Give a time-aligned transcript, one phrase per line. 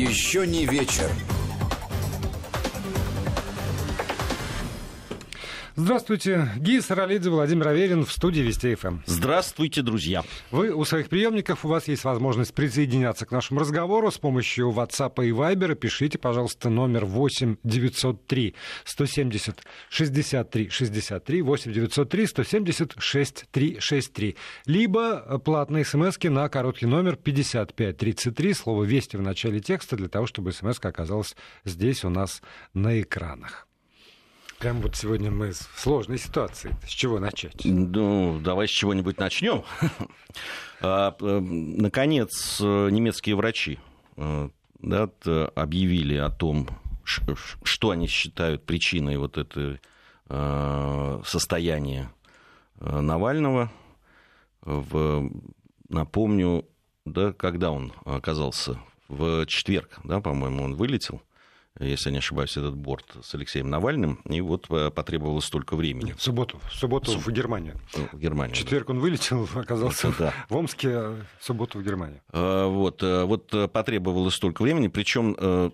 [0.00, 1.10] Еще не вечер.
[5.82, 6.46] Здравствуйте.
[6.58, 8.98] Гия Саралидзе, Владимир Аверин в студии Вести ФМ.
[9.06, 10.24] Здравствуйте, друзья.
[10.50, 15.26] Вы у своих приемников, у вас есть возможность присоединяться к нашему разговору с помощью WhatsApp
[15.26, 15.74] и Viber.
[15.76, 18.54] Пишите, пожалуйста, номер 8 903
[18.84, 24.36] 170 63 63 8 903 170 63 63.
[24.66, 30.26] Либо платные смс на короткий номер 55 33, слово «Вести» в начале текста, для того,
[30.26, 32.42] чтобы смс оказалась здесь у нас
[32.74, 33.66] на экранах.
[34.60, 36.76] Прям вот сегодня мы в сложной ситуации.
[36.86, 37.62] С чего начать?
[37.64, 39.64] Ну, давай с чего-нибудь начнем.
[40.82, 43.78] А, э, наконец, э, немецкие врачи
[44.16, 45.10] э, да,
[45.54, 46.68] объявили о том,
[47.04, 49.78] что они считают причиной вот этого
[51.26, 52.10] состояния
[52.78, 53.70] Навального.
[54.62, 55.30] В,
[55.90, 56.66] напомню,
[57.04, 61.20] да, когда он оказался в четверг, да, по-моему, он вылетел
[61.78, 66.12] если я не ошибаюсь, этот борт с Алексеем Навальным, и вот э, потребовалось столько времени.
[66.12, 67.26] В субботу, в субботу Суб...
[67.26, 67.80] в Германию.
[68.12, 68.54] В Германию.
[68.54, 68.94] В четверг да.
[68.94, 70.34] он вылетел, оказался да.
[70.48, 72.20] в Омске, а в субботу в Германию.
[72.32, 75.72] Э, вот, э, вот потребовалось столько времени, причем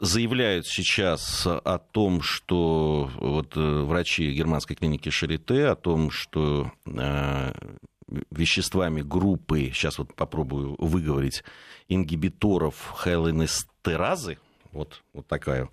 [0.00, 6.72] заявляют сейчас о том, что вот врачи германской клиники Шарите, о том, что
[8.30, 11.44] веществами группы, сейчас вот попробую выговорить,
[11.88, 14.38] ингибиторов хелинестеразы,
[14.74, 15.68] вот, вот такая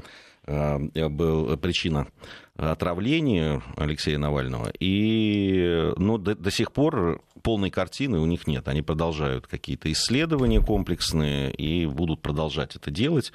[0.45, 2.07] э, была причина
[2.55, 4.71] отравления Алексея Навального.
[4.79, 8.67] И ну, до, до сих пор полной картины у них нет.
[8.67, 13.31] Они продолжают какие-то исследования комплексные и будут продолжать это делать.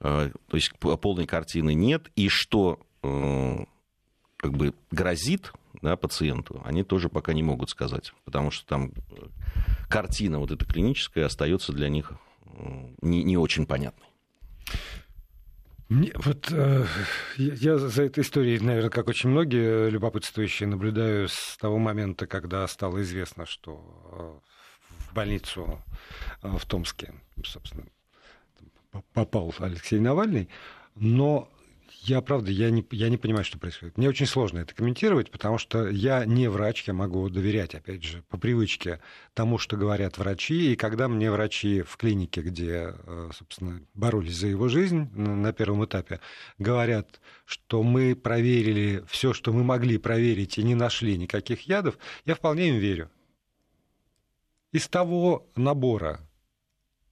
[0.00, 2.10] Э, то есть полной картины нет.
[2.16, 3.64] И что э,
[4.36, 8.12] как бы грозит да, пациенту, они тоже пока не могут сказать.
[8.24, 8.92] Потому что там
[9.88, 12.12] картина вот эта клиническая остается для них
[13.02, 14.06] не, не очень понятной.
[15.88, 16.86] Мне, вот э,
[17.36, 23.02] я за этой историей, наверное, как очень многие любопытствующие, наблюдаю с того момента, когда стало
[23.02, 24.42] известно, что
[24.90, 25.82] э, в больницу
[26.42, 27.12] э, в Томске,
[27.44, 27.84] собственно,
[29.12, 30.48] попал Алексей Навальный.
[30.94, 31.50] Но
[32.06, 33.96] я, правда, я не, я не понимаю, что происходит.
[33.96, 38.22] Мне очень сложно это комментировать, потому что я не врач, я могу доверять, опять же,
[38.28, 39.00] по привычке
[39.32, 40.72] тому, что говорят врачи.
[40.72, 45.84] И когда мне врачи в клинике, где, э, собственно, боролись за его жизнь на первом
[45.86, 46.20] этапе,
[46.58, 52.34] говорят, что мы проверили все, что мы могли проверить, и не нашли никаких ядов, я
[52.34, 53.10] вполне им верю.
[54.72, 56.20] Из того набора,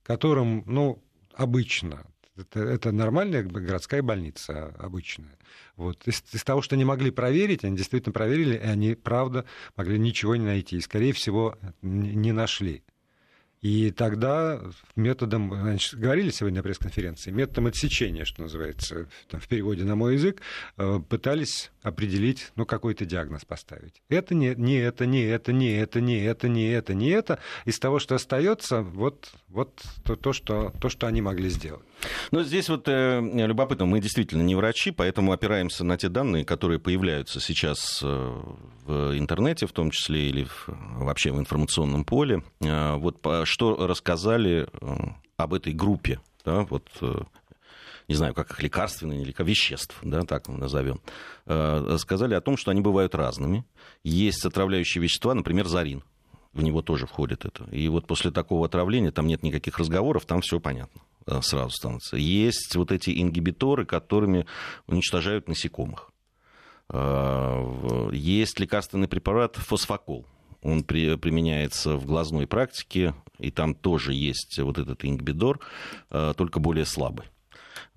[0.02, 1.02] которым, ну,
[1.34, 2.04] обычно
[2.36, 5.38] это, это нормальная городская больница обычная.
[5.76, 6.06] Вот.
[6.06, 9.44] Из, из того, что они могли проверить, они действительно проверили, и они, правда,
[9.76, 10.76] могли ничего не найти.
[10.76, 12.82] И, скорее всего, не нашли.
[13.62, 14.60] И тогда
[14.96, 20.14] методом, значит, говорили сегодня на пресс-конференции, методом отсечения, что называется, там, в переводе на мой
[20.14, 20.42] язык,
[20.78, 24.02] э, пытались определить, ну, какой-то диагноз поставить.
[24.08, 27.38] Это не, не это, не это, не это, не это, не это, не это.
[27.64, 31.86] Из того, что остается, вот, вот то, то, что, то, что они могли сделать.
[32.30, 36.78] Ну, здесь вот э, любопытно, мы действительно не врачи, поэтому опираемся на те данные, которые
[36.78, 38.42] появляются сейчас э,
[38.84, 42.42] в интернете, в том числе, или в, вообще в информационном поле.
[42.60, 44.96] Э, вот что рассказали э,
[45.36, 46.88] об этой группе, да, вот,
[48.08, 51.00] не знаю, как их лекарственные или веществ, да, так мы назовем,
[51.98, 53.64] сказали о том, что они бывают разными.
[54.02, 56.02] Есть отравляющие вещества, например, зарин,
[56.52, 57.64] в него тоже входит это.
[57.70, 61.00] И вот после такого отравления там нет никаких разговоров, там все понятно
[61.42, 62.16] сразу становится.
[62.16, 64.46] Есть вот эти ингибиторы, которыми
[64.86, 66.10] уничтожают насекомых.
[68.12, 70.26] Есть лекарственный препарат фосфокол.
[70.62, 75.58] Он при, применяется в глазной практике, и там тоже есть вот этот ингибидор,
[76.10, 77.26] э, только более слабый.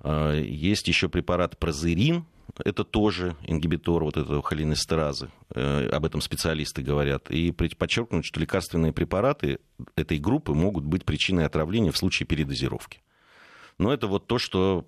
[0.03, 2.25] Э, есть еще препарат прозерин,
[2.63, 5.29] это тоже ингибитор вот этого холинестеразы.
[5.53, 7.29] Э, об этом специалисты говорят.
[7.29, 9.59] И подчеркнуть, что лекарственные препараты
[9.95, 13.01] этой группы могут быть причиной отравления в случае передозировки.
[13.77, 14.85] Но это вот то, что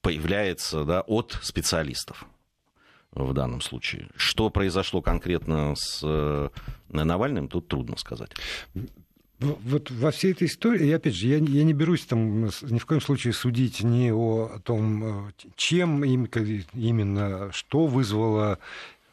[0.00, 2.26] появляется да, от специалистов
[3.12, 4.08] в данном случае.
[4.16, 6.50] Что произошло конкретно с
[6.88, 8.32] Навальным, тут трудно сказать
[9.42, 12.86] вот во всей этой истории, и опять же, я, я не берусь там ни в
[12.86, 18.58] коем случае судить ни о том, э, чем именно, что вызвало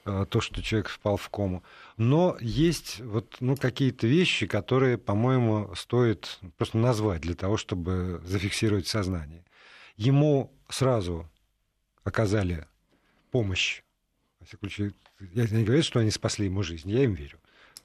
[0.06, 1.64] э, то, что человек впал в кому.
[2.00, 8.88] Но есть вот, ну, какие-то вещи, которые, по-моему, стоит просто назвать для того, чтобы зафиксировать
[8.88, 9.44] сознание.
[9.98, 11.30] Ему сразу
[12.06, 12.66] оказали
[13.32, 13.82] помощь.
[14.40, 14.94] Во всяком случае,
[15.34, 17.38] я не говорю, что они спасли ему жизнь, я им верю.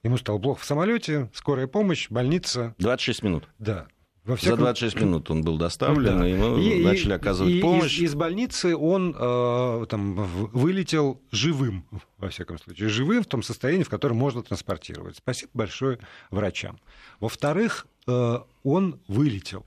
[0.05, 2.77] Ему стало плохо в самолете, скорая помощь, больница.
[2.79, 3.49] 26 минут.
[3.59, 3.89] Да.
[4.25, 4.59] Во всяком...
[4.59, 6.29] За 26 минут он был доставлен, да.
[6.29, 7.99] и мы и, начали оказывать и, помощь.
[7.99, 10.15] Из, из больницы он э, там,
[10.53, 11.85] вылетел живым,
[12.17, 15.17] во всяком случае, живым в том состоянии, в котором можно транспортировать.
[15.19, 15.99] Спасибо большое
[16.31, 16.81] врачам.
[17.21, 19.67] Во-вторых, э, он вылетел.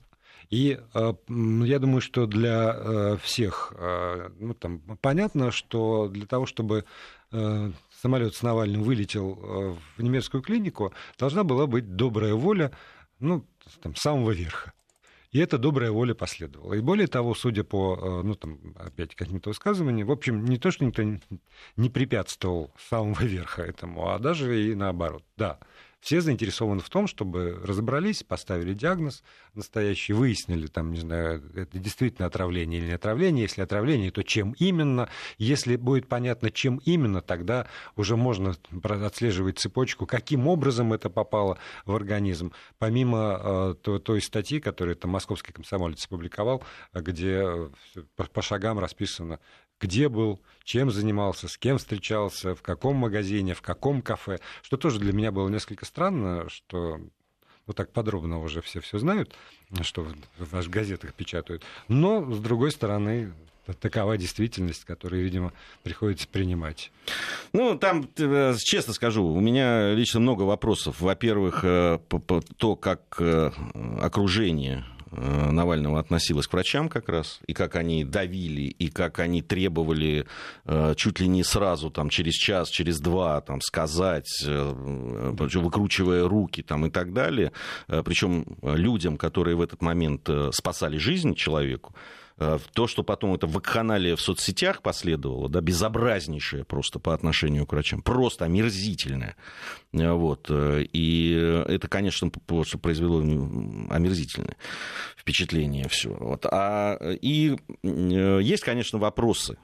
[0.50, 6.46] И э, я думаю, что для э, всех э, ну, там, понятно, что для того,
[6.46, 6.84] чтобы
[7.30, 7.70] э,
[8.02, 12.72] самолет с Навальным вылетел э, в немецкую клинику, должна была быть добрая воля
[13.20, 13.46] ну,
[13.82, 14.72] там, самого верха.
[15.30, 16.72] И эта добрая воля последовала.
[16.72, 20.70] И более того, судя по, э, ну, там, опять каким-то высказываниям, в общем, не то,
[20.70, 21.02] что никто
[21.76, 25.24] не препятствовал самого верха этому, а даже и наоборот.
[25.36, 25.58] Да,
[26.00, 29.22] все заинтересованы в том, чтобы разобрались, поставили диагноз
[29.54, 33.42] настоящий, выяснили, там, не знаю, это действительно отравление или не отравление.
[33.42, 35.08] Если отравление, то чем именно.
[35.38, 37.66] Если будет понятно, чем именно, тогда
[37.96, 42.52] уже можно отслеживать цепочку, каким образом это попало в организм.
[42.78, 46.62] Помимо э, той статьи, которую там московский комсомолец опубликовал,
[46.94, 47.68] где э,
[48.32, 49.40] по шагам расписано,
[49.80, 54.98] где был, чем занимался, с кем встречался, в каком магазине, в каком кафе, что тоже
[54.98, 57.00] для меня было несколько странно, что
[57.66, 59.34] вот так подробно уже все все знают,
[59.82, 60.06] что
[60.38, 61.62] в ваших газетах печатают.
[61.88, 63.32] Но, с другой стороны,
[63.74, 65.52] такова действительность, которую, видимо,
[65.82, 66.90] приходится принимать.
[67.52, 71.00] Ну, там, э, честно скажу, у меня лично много вопросов.
[71.00, 71.98] Во-первых, э,
[72.56, 73.50] то, как э,
[74.00, 80.26] окружение Навального относилась к врачам как раз, и как они давили, и как они требовали
[80.64, 86.62] э, чуть ли не сразу, там, через час, через два, там, сказать, э, выкручивая руки
[86.62, 87.52] там, и так далее.
[87.86, 92.27] Причем людям, которые в этот момент спасали жизнь человеку, Э,
[92.72, 98.00] то, что потом это вакханалия в соцсетях последовало, да, безобразнейшее просто по отношению к врачам,
[98.00, 99.36] просто омерзительное.
[99.92, 100.46] Э, вот.
[100.48, 104.56] Э, и это, конечно, произвело омерзительное
[105.16, 106.10] впечатление все.
[106.10, 106.46] Вот.
[106.46, 109.58] А, и есть, конечно, вопросы,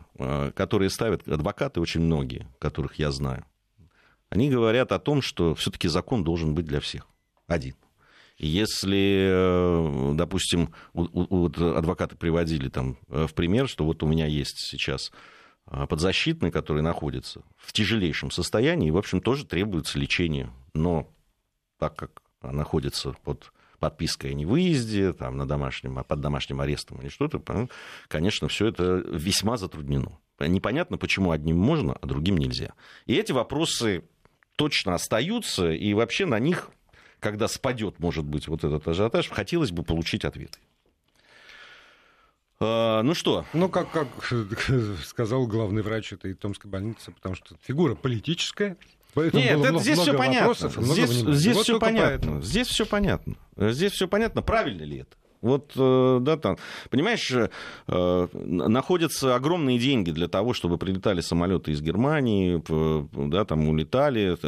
[0.55, 3.45] которые ставят адвокаты очень многие, которых я знаю.
[4.29, 7.07] Они говорят о том, что все-таки закон должен быть для всех.
[7.47, 7.75] Один.
[8.37, 14.59] Если, э, допустим, вот адвокаты приводили там э, в пример, что вот у меня есть
[14.59, 15.13] сейчас
[15.67, 20.51] э, подзащитный, который находится в тяжелейшем состоянии, и, в общем, тоже требуется лечение.
[20.75, 21.09] Но
[21.79, 27.69] так как находится под подпиской о невыезде, там, на домашнем, под домашним арестом или что-то,
[28.09, 30.19] конечно, все это весьма затруднено.
[30.41, 32.75] Непонятно, почему одним можно, а другим нельзя.
[33.07, 34.05] И эти вопросы
[34.57, 36.71] точно остаются, и вообще на них
[37.25, 40.59] когда спадет, может быть, вот этот ажиотаж, хотелось бы получить ответы.
[42.61, 43.47] А, ну что?
[43.55, 44.09] Ну, как, как
[45.05, 48.77] сказал главный врач этой Томской больницы, потому что фигура политическая,
[49.15, 50.55] Поэтому Нет, это, здесь все понятно.
[50.83, 52.09] Здесь, здесь все понятно.
[52.09, 52.43] Поэтому.
[52.43, 53.37] Здесь все понятно.
[53.57, 55.17] Здесь все понятно, правильно ли это.
[55.45, 56.57] Вот, э, да, там,
[56.89, 62.63] понимаешь, э, находятся огромные деньги для того, чтобы прилетали самолеты из Германии,
[63.29, 64.39] да, там улетали,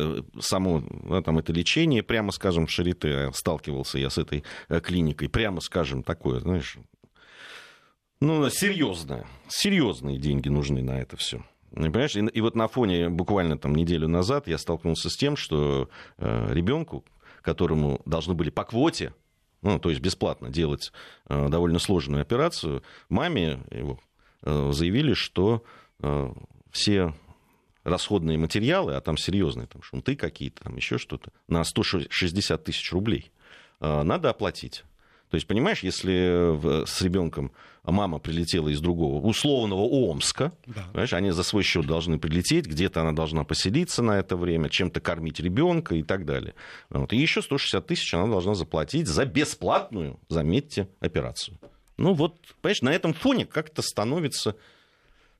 [0.40, 5.28] само, да, там это лечение, прямо скажем, в Шарите, сталкивался я с этой э, клиникой,
[5.28, 6.78] прямо скажем, такое, знаешь,
[8.20, 11.44] ну, серьезное, серьезные деньги нужны на это все.
[11.74, 12.16] Понимаешь?
[12.16, 16.54] И, и вот на фоне буквально там неделю назад я столкнулся с тем, что э,
[16.54, 17.04] ребенку,
[17.42, 19.12] которому должны были по квоте
[19.62, 20.92] ну, то есть бесплатно делать
[21.28, 24.00] э, довольно сложную операцию, маме его
[24.42, 25.64] э, заявили, что
[26.00, 26.32] э,
[26.70, 27.14] все
[27.84, 33.30] расходные материалы, а там серьезные, там шунты какие-то, там еще что-то, на 160 тысяч рублей
[33.78, 34.84] надо оплатить.
[35.30, 37.52] То есть, понимаешь, если с ребенком
[37.92, 40.84] мама прилетела из другого, условного Омска, да.
[40.92, 45.00] понимаешь, они за свой счет должны прилететь, где-то она должна поселиться на это время, чем-то
[45.00, 46.54] кормить ребенка и так далее.
[46.90, 47.12] Вот.
[47.12, 51.58] И еще 160 тысяч она должна заплатить за бесплатную, заметьте, операцию.
[51.96, 54.56] Ну вот, понимаешь, на этом фоне как-то становится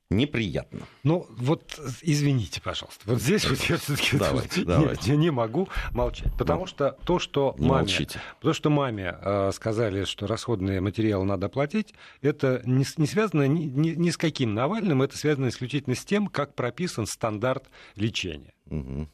[0.09, 0.81] неприятно.
[1.03, 3.03] Ну, вот извините, пожалуйста.
[3.05, 5.11] Вот здесь вот я все-таки давайте, давайте.
[5.11, 6.33] Не, не могу молчать.
[6.37, 8.21] Потому ну, что то, что не маме, молчите.
[8.39, 13.63] то, что маме э, сказали, что расходные материалы надо платить, это не, не связано ни,
[13.63, 18.53] ни, ни с каким Навальным, это связано исключительно с тем, как прописан стандарт лечения.
[18.67, 19.09] Угу.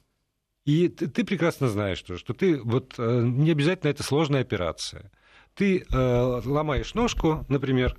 [0.66, 5.12] И ты, ты прекрасно знаешь, что, что ты вот э, не обязательно это сложная операция.
[5.56, 7.96] Ты э, ломаешь ножку, например,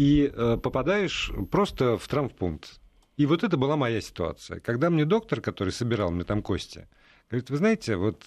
[0.00, 2.80] и э, попадаешь просто в травмпункт.
[3.18, 4.58] И вот это была моя ситуация.
[4.58, 6.88] Когда мне доктор, который собирал мне там кости,
[7.28, 8.24] говорит, вы знаете, вот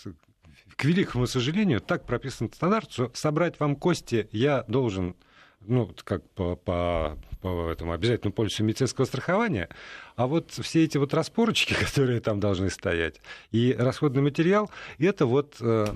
[0.75, 5.15] к великому сожалению, так прописан стандарт, что собрать вам кости я должен
[5.61, 9.67] ну, как по, по, по этому обязательному полису медицинского страхования,
[10.15, 15.55] а вот все эти вот распорочки, которые там должны стоять, и расходный материал, это вот
[15.59, 15.87] э,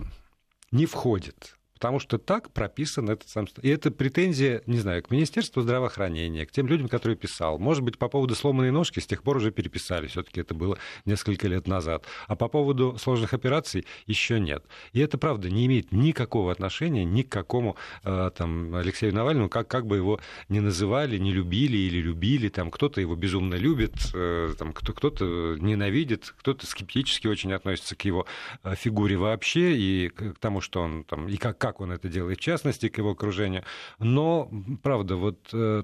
[0.71, 3.47] не входит Потому что так прописан этот сам...
[3.61, 7.59] И это претензия, не знаю, к Министерству здравоохранения, к тем людям, которые писал.
[7.59, 10.07] Может быть, по поводу сломанной ножки с тех пор уже переписали.
[10.07, 12.05] все таки это было несколько лет назад.
[12.27, 14.65] А по поводу сложных операций еще нет.
[14.93, 19.67] И это, правда, не имеет никакого отношения ни к какому э, там, Алексею Навальному, как,
[19.67, 20.19] как бы его
[20.49, 22.49] ни называли, не любили или любили.
[22.49, 28.03] Там, кто-то его безумно любит, э, там, кто, кто-то ненавидит, кто-то скептически очень относится к
[28.03, 28.25] его
[28.63, 32.39] э, фигуре вообще и к тому, что он там, и как как он это делает,
[32.39, 33.63] в частности, к его окружению.
[33.99, 34.49] Но,
[34.83, 35.83] правда, вот э,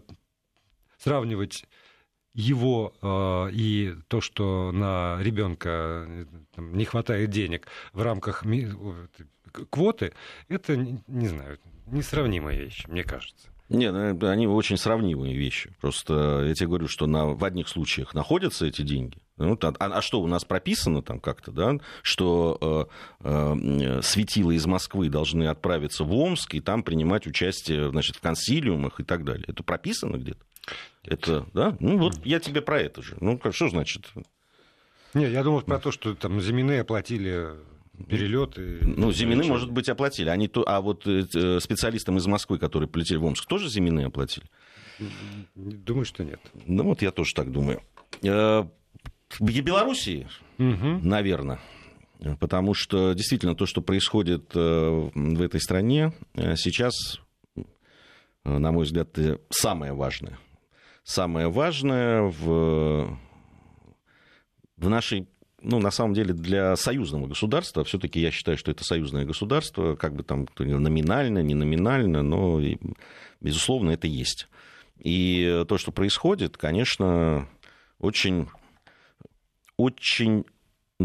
[0.97, 1.65] сравнивать
[2.33, 6.25] его э, и то, что на ребенка э,
[6.57, 8.71] не хватает денег в рамках ми-
[9.69, 10.13] квоты,
[10.47, 13.49] это, не знаю, несравнимая вещь, мне кажется.
[13.69, 15.75] Нет, ну, они очень сравнимые вещи.
[15.81, 19.17] Просто я тебе говорю, что на, в одних случаях находятся эти деньги.
[19.37, 22.89] Ну, а, а что у нас прописано там как-то, да, что
[23.21, 28.21] э, э, светила из Москвы должны отправиться в Омск и там принимать участие значит, в
[28.21, 29.45] консилиумах и так далее.
[29.47, 30.45] Это прописано где-то?
[31.03, 31.75] Это, да?
[31.79, 33.17] Ну, вот я тебе про это же.
[33.19, 34.11] Ну, что значит?
[35.13, 37.49] Не, я думал про то, что там Зимины оплатили
[38.07, 38.79] перелеты.
[38.81, 40.29] Ну, Зимины, может быть, оплатили.
[40.29, 40.63] Они то...
[40.67, 44.45] А вот э, э, специалистам из Москвы, которые полетели в Омск, тоже Зимины оплатили?
[45.55, 46.39] Думаю, что нет.
[46.65, 47.81] Ну, вот я тоже так думаю.
[49.39, 50.99] Э, в Белоруссии, угу.
[51.01, 51.59] наверное.
[52.39, 56.13] Потому что действительно то, что происходит в этой стране,
[56.55, 57.19] сейчас,
[58.45, 59.09] на мой взгляд,
[59.49, 60.39] самое важное.
[61.03, 63.19] Самое важное в,
[64.77, 65.27] в нашей
[65.63, 70.13] ну, на самом деле, для союзного государства, все-таки я считаю, что это союзное государство, как
[70.13, 72.61] бы там номинально, не номинально, но,
[73.39, 74.49] безусловно, это есть.
[74.99, 77.47] И то, что происходит, конечно,
[77.99, 78.49] очень,
[79.77, 80.45] очень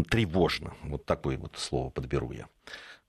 [0.09, 0.73] тревожно.
[0.83, 2.47] Вот такое вот слово подберу я.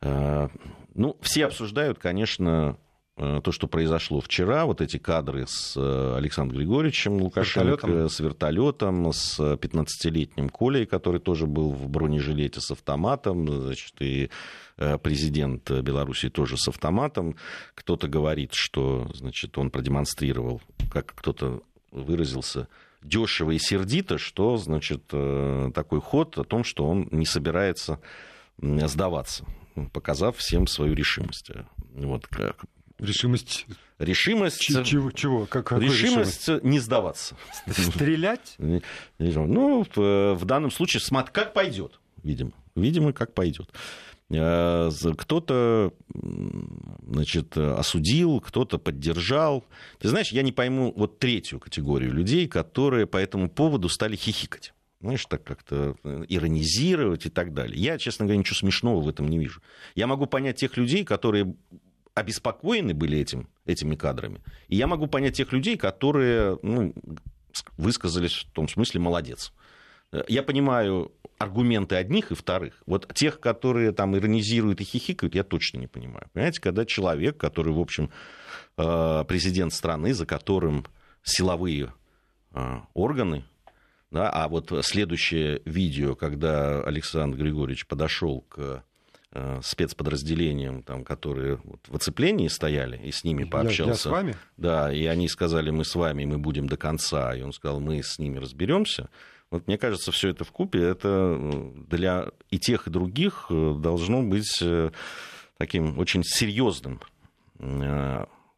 [0.02, 0.48] Э,
[0.94, 2.78] ну, все обсуждают, конечно,
[3.22, 8.08] Э, то, что произошло вчера, вот эти кадры с э, Александром Григорьевичем Лукашенко, вертолетом.
[8.08, 14.30] с вертолетом, с 15-летним Колей, который тоже был в бронежилете с автоматом, значит, и
[15.02, 17.36] президент Беларуси тоже с автоматом.
[17.74, 22.68] Кто-то говорит, что значит, он продемонстрировал, как кто-то выразился,
[23.02, 28.00] дешево и сердито, что значит такой ход о том, что он не собирается
[28.58, 29.44] сдаваться,
[29.92, 31.50] показав всем свою решимость.
[31.94, 32.26] Вот,
[33.00, 33.66] Решимость.
[33.98, 34.60] Решимость.
[34.60, 35.10] Чего?
[35.10, 35.46] чего?
[35.46, 37.36] Как, решимость, решимость не сдаваться.
[37.66, 38.56] Стрелять?
[39.18, 41.00] Ну, в данном случае,
[41.32, 42.52] как пойдет, видимо.
[42.76, 43.70] Видимо, как пойдет.
[44.30, 45.92] Э, кто-то
[47.06, 49.64] значит, осудил, кто-то поддержал.
[49.98, 54.72] Ты знаешь, я не пойму вот третью категорию людей, которые по этому поводу стали хихикать
[55.00, 57.80] знаешь, так как-то э, иронизировать и так далее.
[57.80, 59.62] Я, честно говоря, ничего смешного в этом не вижу.
[59.94, 61.54] Я могу понять тех людей, которые
[62.14, 64.42] обеспокоены были этим, этими кадрами.
[64.68, 66.94] И я могу понять тех людей, которые ну,
[67.78, 69.52] высказались в том смысле «молодец».
[70.28, 72.82] Я понимаю аргументы одних и вторых.
[72.86, 76.28] Вот тех, которые там иронизируют и хихикают, я точно не понимаю.
[76.32, 78.10] Понимаете, когда человек, который, в общем,
[78.76, 80.84] э, президент страны, за которым
[81.22, 81.92] силовые
[82.52, 83.44] э, органы,
[84.10, 88.82] да, а вот следующее видео, когда Александр Григорьевич подошел к
[89.32, 93.82] Э, спецподразделениям, там, которые вот в оцеплении стояли, и с ними пообщался.
[93.84, 94.36] Я, я с вами?
[94.56, 97.32] Да, и они сказали, мы с вами, мы будем до конца.
[97.36, 99.08] И он сказал, мы с ними разберемся.
[99.50, 103.74] Вот мне кажется, все это в купе, это э, для и тех, и других э,
[103.78, 104.62] должно быть
[105.58, 107.00] таким очень серьезным,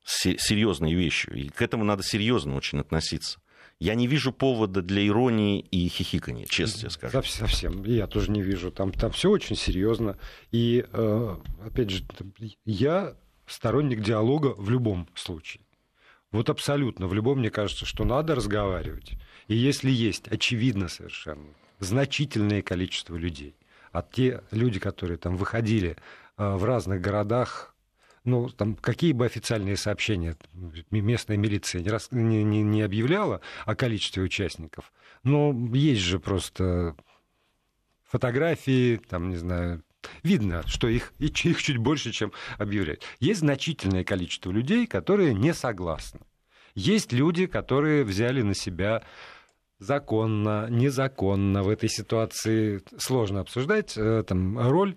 [0.05, 1.35] серьезной вещью.
[1.35, 3.41] И к этому надо серьезно очень относиться.
[3.83, 7.21] Я не вижу повода для иронии и хихикания, честно скажу.
[7.25, 7.83] Совсем.
[7.83, 8.71] Я тоже не вижу.
[8.71, 10.19] Там, там все очень серьезно.
[10.53, 12.05] И, э, опять же,
[12.65, 15.65] я сторонник диалога в любом случае.
[16.33, 17.07] Вот абсолютно.
[17.07, 19.13] В любом, мне кажется, что надо разговаривать.
[19.49, 21.47] И если есть, очевидно совершенно,
[21.79, 23.55] значительное количество людей,
[23.93, 25.97] а те люди, которые там выходили
[26.39, 27.73] э, в разных городах
[28.25, 30.37] ну, там, какие бы официальные сообщения
[30.91, 34.93] местная милиция не, раз, не, не, не объявляла о количестве участников,
[35.25, 36.95] но есть же просто
[38.05, 39.83] фотографии, там, не знаю,
[40.23, 43.03] видно, что их, их чуть больше, чем объявляют.
[43.21, 46.21] Есть значительное количество людей, которые не согласны.
[46.75, 49.03] Есть люди, которые взяли на себя
[49.79, 54.97] законно, незаконно в этой ситуации сложно обсуждать э, там, роль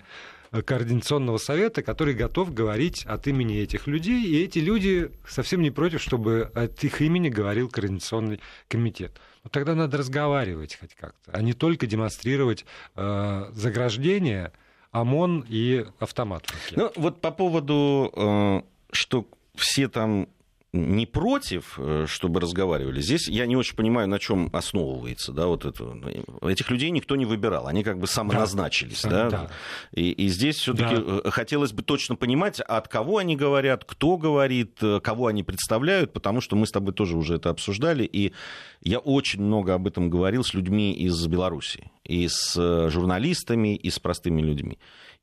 [0.52, 6.02] координационного совета, который готов говорить от имени этих людей, и эти люди совсем не против,
[6.02, 9.20] чтобы от их имени говорил координационный комитет.
[9.44, 14.52] Но тогда надо разговаривать хоть как-то, а не только демонстрировать э, заграждение,
[14.96, 16.48] ОМОН и автомат.
[16.72, 18.62] Ну, вот по поводу, э,
[18.92, 20.28] что все там
[20.76, 23.02] не против, э, чтобы разговаривали.
[23.02, 25.98] Здесь я не очень понимаю, на чем основывается, да, вот это.
[26.42, 29.10] Этих людей никто не выбирал, они как бы самоназначились, да.
[29.10, 29.30] да?
[29.30, 29.52] да.
[29.94, 31.22] И, и здесь все-таки да.
[31.24, 36.14] Э, хотелось бы точно понимать, от кого они говорят, кто говорит, э, кого они представляют,
[36.14, 38.34] потому что мы с тобой тоже уже это обсуждали, и
[38.82, 44.00] я очень много об этом говорил с людьми из Беларуси, и с журналистами, и с
[44.00, 44.78] простыми людьми.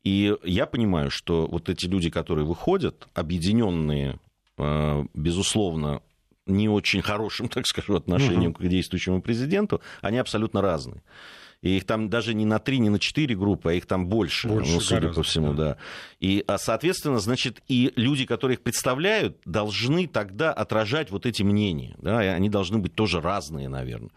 [0.05, 4.19] И я понимаю, что вот эти люди, которые выходят, объединенные
[5.15, 6.03] безусловно,
[6.47, 8.61] не очень хорошим, так скажу, отношением угу.
[8.65, 11.03] к действующему президенту, они абсолютно разные.
[11.63, 14.49] И их там даже не на три, не на четыре группы, а их там больше,
[14.49, 15.65] больше ну, судя гораздо, по всему, да.
[15.65, 15.77] да.
[16.19, 21.95] И, а, соответственно, значит, и люди, которые их представляют, должны тогда отражать вот эти мнения.
[21.99, 24.11] Да, и они должны быть тоже разные, наверное.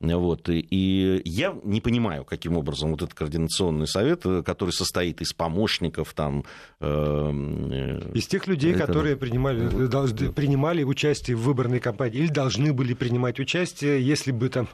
[0.00, 0.48] Вот.
[0.48, 6.14] И я не понимаю, каким образом вот этот координационный совет, э, который состоит из помощников,
[6.14, 6.44] там...
[6.80, 7.30] Э,
[7.70, 8.86] э из тех людей, это...
[8.86, 14.32] которые принимали, э, должны, принимали участие в выборной кампании или должны были принимать участие, если
[14.32, 14.68] бы там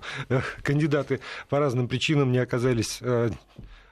[0.62, 3.00] кандидаты по разным причинам не оказались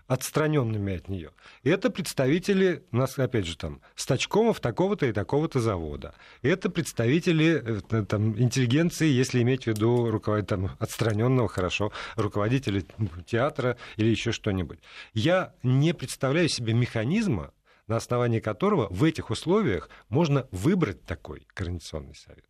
[0.06, 1.30] отстраненными от нее.
[1.62, 6.14] Это представители, нас опять же там, стачкомов такого-то и такого-то завода.
[6.42, 12.82] Это представители э, там, интеллигенции, если иметь в виду руководителя там, отстраненного, хорошо, руководителя
[13.26, 14.80] театра или еще что-нибудь.
[15.14, 17.52] Я не представляю себе механизма,
[17.87, 22.44] на основании которого в этих условиях можно выбрать такой координационный совет.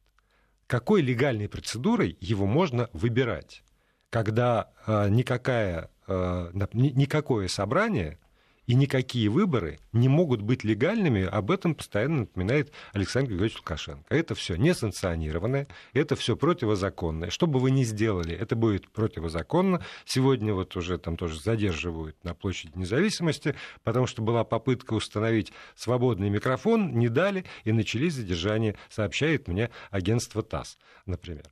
[0.67, 3.63] Какой легальной процедурой его можно выбирать,
[4.11, 8.19] когда э, никакая никакое собрание
[8.67, 14.05] и никакие выборы не могут быть легальными, об этом постоянно напоминает Александр Григорьевич Лукашенко.
[14.09, 17.31] Это все несанкционированное, это все противозаконное.
[17.31, 19.85] Что бы вы ни сделали, это будет противозаконно.
[20.05, 26.31] Сегодня вот уже там тоже задерживают на площади независимости, потому что была попытка установить свободный
[26.31, 31.45] микрофон, не дали, и начались задержания, сообщает мне агентство ТАСС, например.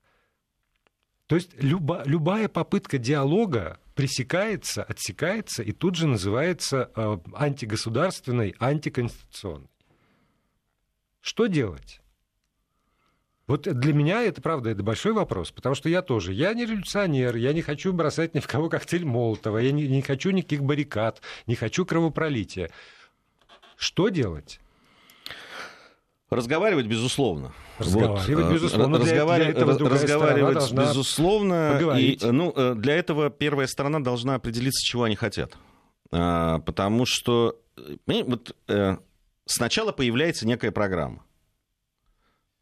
[1.32, 9.70] То есть люба, любая попытка диалога пресекается, отсекается и тут же называется э, антигосударственной, антиконституционной.
[11.22, 12.02] Что делать?
[13.46, 17.36] Вот для меня это, правда, это большой вопрос, потому что я тоже, я не революционер,
[17.36, 21.22] я не хочу бросать ни в кого коктейль Молотова, я не, не хочу никаких баррикад,
[21.46, 22.70] не хочу кровопролития.
[23.78, 24.60] Что делать?
[26.36, 27.52] Разговаривать, безусловно.
[27.78, 28.98] Разговаривать, вот, безусловно.
[28.98, 31.96] Разговаривать, для, для разговаривать безусловно.
[31.98, 35.56] И, ну, э, для этого первая сторона должна определиться, чего они хотят.
[36.10, 37.58] А, потому что
[38.06, 38.96] вот, э,
[39.46, 41.24] сначала появляется некая программа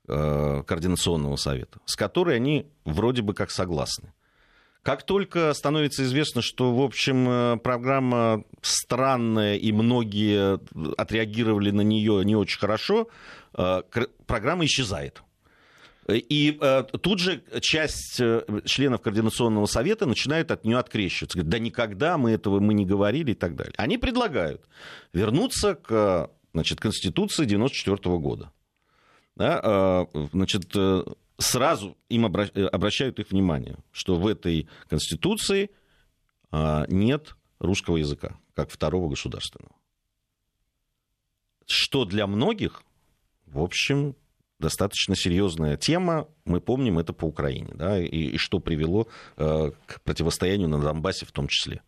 [0.09, 4.13] э, координационного совета, с которой они вроде бы как согласны.
[4.83, 10.59] Как только становится известно, что, в общем, программа странная, и многие
[10.99, 13.09] отреагировали на нее не очень хорошо,
[13.55, 13.83] Э,
[14.27, 15.23] программа исчезает.
[16.09, 21.39] И э, тут же часть э, членов Координационного совета начинают от нее открещиваться.
[21.39, 23.75] Говорят, да никогда мы этого мы не говорили и так далее.
[23.77, 24.63] Они предлагают
[25.13, 28.53] вернуться к значит, Конституции 94 года.
[29.37, 30.75] Да, значит,
[31.41, 35.71] сразу им обращают их внимание, что в этой Конституции
[36.53, 39.75] нет русского языка, как второго государственного.
[41.67, 42.85] Что для многих
[43.51, 44.17] в общем,
[44.59, 46.29] достаточно серьезная тема.
[46.45, 51.27] Мы помним это по Украине, да, и, и что привело э, к противостоянию на Донбассе
[51.27, 51.83] в том числе.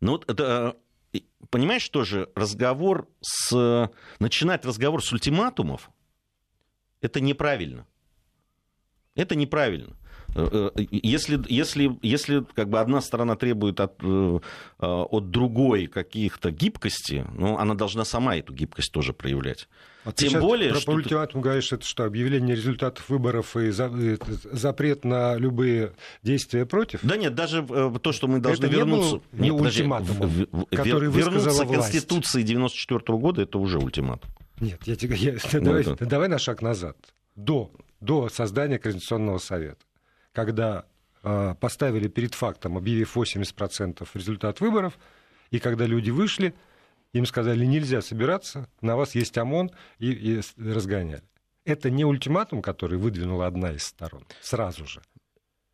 [0.00, 0.76] Ну, вот это,
[1.12, 3.90] э, понимаешь, тоже разговор с...
[4.18, 5.90] Начинать разговор с ультиматумов,
[7.00, 7.86] это неправильно.
[9.14, 9.96] Это неправильно.
[10.34, 14.40] Э, э, если, если, если как бы одна сторона требует от, э,
[14.78, 19.68] от другой каких-то гибкости, ну, она должна сама эту гибкость тоже проявлять.
[20.04, 20.92] А Тем более, про что...
[20.92, 27.00] ультиматум говоришь, это что, объявление результатов выборов и запрет на любые действия против?
[27.02, 29.20] Да нет, даже то, что мы должны это вернуться...
[29.32, 34.30] Не был, нет, ультиматум, который вернуться к Конституции 94 года, это уже ультиматум.
[34.60, 36.06] Нет, я, я, ну, давай, это...
[36.06, 36.96] давай на шаг назад.
[37.34, 37.72] До,
[38.04, 39.84] до создания Координационного совета
[40.34, 40.84] когда
[41.22, 44.98] э, поставили перед фактом, объявив 80% результат выборов,
[45.50, 46.54] и когда люди вышли,
[47.12, 51.22] им сказали, нельзя собираться, на вас есть ОМОН, и, и разгоняли.
[51.64, 55.00] Это не ультиматум, который выдвинула одна из сторон, сразу же.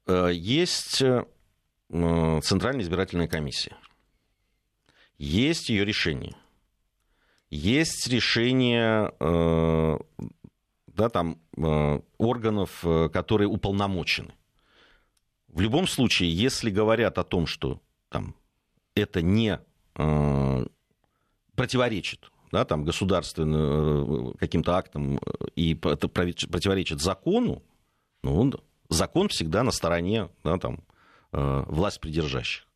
[0.07, 1.25] Э, есть э,
[1.89, 3.77] Центральная избирательная комиссия.
[5.17, 6.37] Есть ее решение.
[7.49, 9.99] Есть решение э,
[11.01, 11.39] да, там,
[12.19, 14.35] органов, которые уполномочены.
[15.49, 18.37] В любом случае, если говорят о том, что там,
[18.95, 19.59] это не
[19.97, 20.67] э,
[21.57, 25.19] противоречит да, там, государственным каким-то актом
[25.57, 27.63] и противоречит закону,
[28.23, 28.53] ну,
[28.91, 30.85] закон всегда на стороне да, там,
[31.33, 32.67] власть придержащих.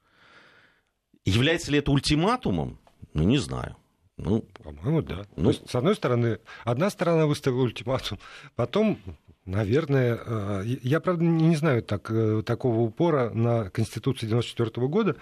[1.26, 2.78] Является ли это ультиматумом?
[3.12, 3.76] Ну, не знаю.
[4.16, 5.27] Ну, по-моему, да.
[5.37, 8.18] Ну, есть, с одной стороны, одна сторона выставила ультиматум,
[8.55, 8.98] потом,
[9.44, 15.16] наверное, э, я, правда, не знаю так, э, такого упора на Конституцию 94 года,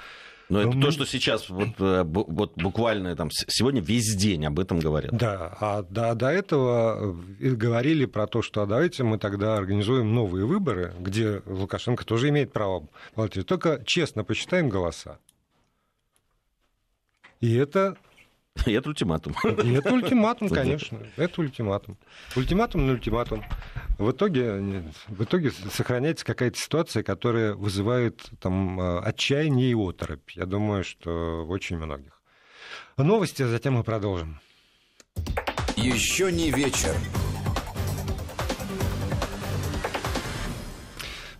[0.50, 4.80] но это то, что сейчас вот, э, вот буквально там сегодня весь день об этом
[4.80, 5.16] говорят.
[5.16, 10.44] Да, а до, до этого говорили про то, что а давайте мы тогда организуем новые
[10.44, 13.48] выборы, где Лукашенко тоже имеет право баллотировать.
[13.48, 15.18] Только честно посчитаем голоса.
[17.40, 17.96] И это
[18.66, 19.34] и это ультиматум.
[19.62, 20.98] И это ультиматум, конечно.
[21.16, 21.96] Это ультиматум.
[22.36, 23.44] Ультиматум на ультиматум.
[23.98, 30.30] В итоге, в итоге сохраняется какая-то ситуация, которая вызывает там, отчаяние и оторопь.
[30.32, 32.20] Я думаю, что очень многих.
[32.96, 34.40] Новости, а затем мы продолжим.
[35.76, 36.94] Еще не вечер.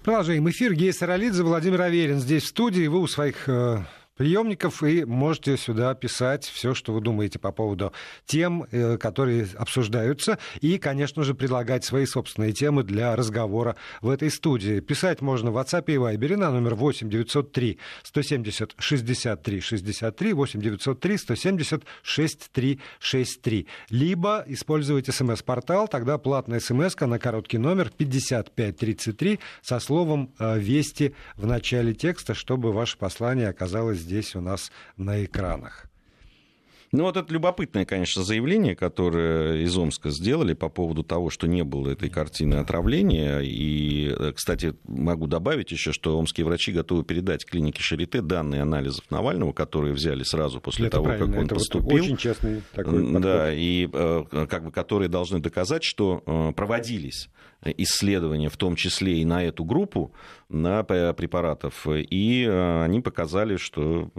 [0.03, 0.75] Продолжаем эфир.
[0.75, 2.89] Гея Саралидзе, Владимир Аверин здесь в студии.
[2.89, 3.85] Вы у своих э,
[4.23, 7.93] приемников и можете сюда писать все, что вы думаете по поводу
[8.25, 14.31] тем, э, которые обсуждаются, и, конечно же, предлагать свои собственные темы для разговора в этой
[14.31, 14.79] студии.
[14.79, 21.19] Писать можно в WhatsApp и Viber на номер 8 903 170 63 63 8 903
[21.19, 23.67] 170 63 63.
[23.91, 31.45] Либо использовать смс-портал, тогда платная смс на короткий номер 5533 со словом э, «Вести» в
[31.45, 35.87] начале текста, чтобы ваше послание оказалось здесь у нас на экранах.
[36.93, 41.65] Ну, вот это любопытное, конечно, заявление, которое из Омска сделали по поводу того, что не
[41.65, 43.41] было этой картины отравления.
[43.41, 49.53] И, кстати, могу добавить еще, что омские врачи готовы передать клинике Шарите данные анализов Навального,
[49.55, 51.89] которые взяли сразу после это того, как он это поступил.
[51.89, 53.23] Вот очень честный такой подход.
[53.23, 57.31] Да, и э, как бы, которые должны доказать, что э, проводились
[57.65, 60.13] исследования, в том числе и на эту группу,
[60.51, 64.11] на препаратов, и э, они показали, что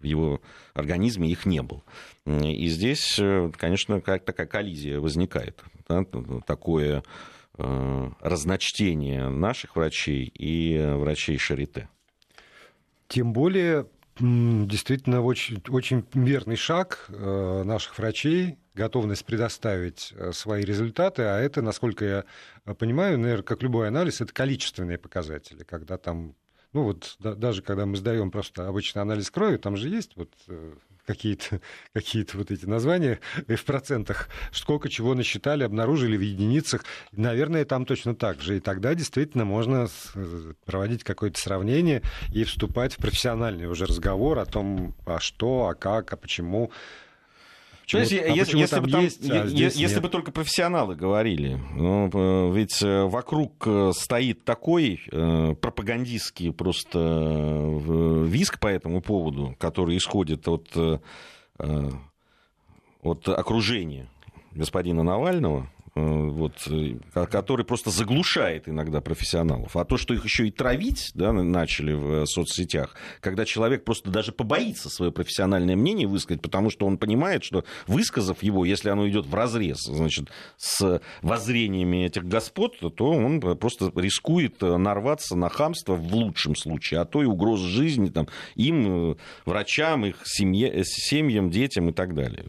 [0.00, 0.40] в его
[0.74, 1.82] организме их не было.
[2.26, 5.62] И здесь, э, конечно, как такая коллизия возникает.
[5.88, 6.04] Да,
[6.46, 7.02] такое
[7.58, 11.88] э, разночтение наших врачей и врачей Шарите.
[13.08, 13.86] Тем более,
[14.18, 22.04] действительно, очень, очень верный шаг э, наших врачей, готовность предоставить свои результаты, а это, насколько
[22.66, 26.34] я понимаю, наверное, как любой анализ, это количественные показатели, когда там
[26.76, 30.30] ну вот да, даже когда мы сдаем просто обычный анализ крови, там же есть вот
[30.46, 30.74] э,
[31.06, 31.62] какие-то
[31.94, 36.84] какие вот эти названия в процентах, сколько чего насчитали, обнаружили в единицах.
[37.12, 38.58] Наверное, там точно так же.
[38.58, 44.44] И тогда действительно можно э, проводить какое-то сравнение и вступать в профессиональный уже разговор о
[44.44, 46.70] том, а что, а как, а почему.
[47.86, 52.50] Почему, Знаете, а если, если, бы, там, есть, а если бы только профессионалы говорили, ну,
[52.50, 56.98] ведь э, вокруг э, стоит такой э, пропагандистский просто
[58.26, 60.68] виск по этому поводу, который исходит от,
[63.02, 64.08] от окружения
[64.50, 69.76] господина Навального, вот, э, который просто заглушает иногда профессионалов.
[69.76, 74.10] А то, что их еще и травить да, начали в э, соцсетях, когда человек просто
[74.10, 79.08] даже побоится свое профессиональное мнение высказать, потому что он понимает, что высказав его, если оно
[79.08, 80.28] идет в разрез значит,
[80.58, 87.06] с воззрениями этих господ, то он просто рискует нарваться на хамство в лучшем случае, а
[87.06, 92.44] то и угрозу жизни там, им, врачам, их семье, семьям, детям и так далее.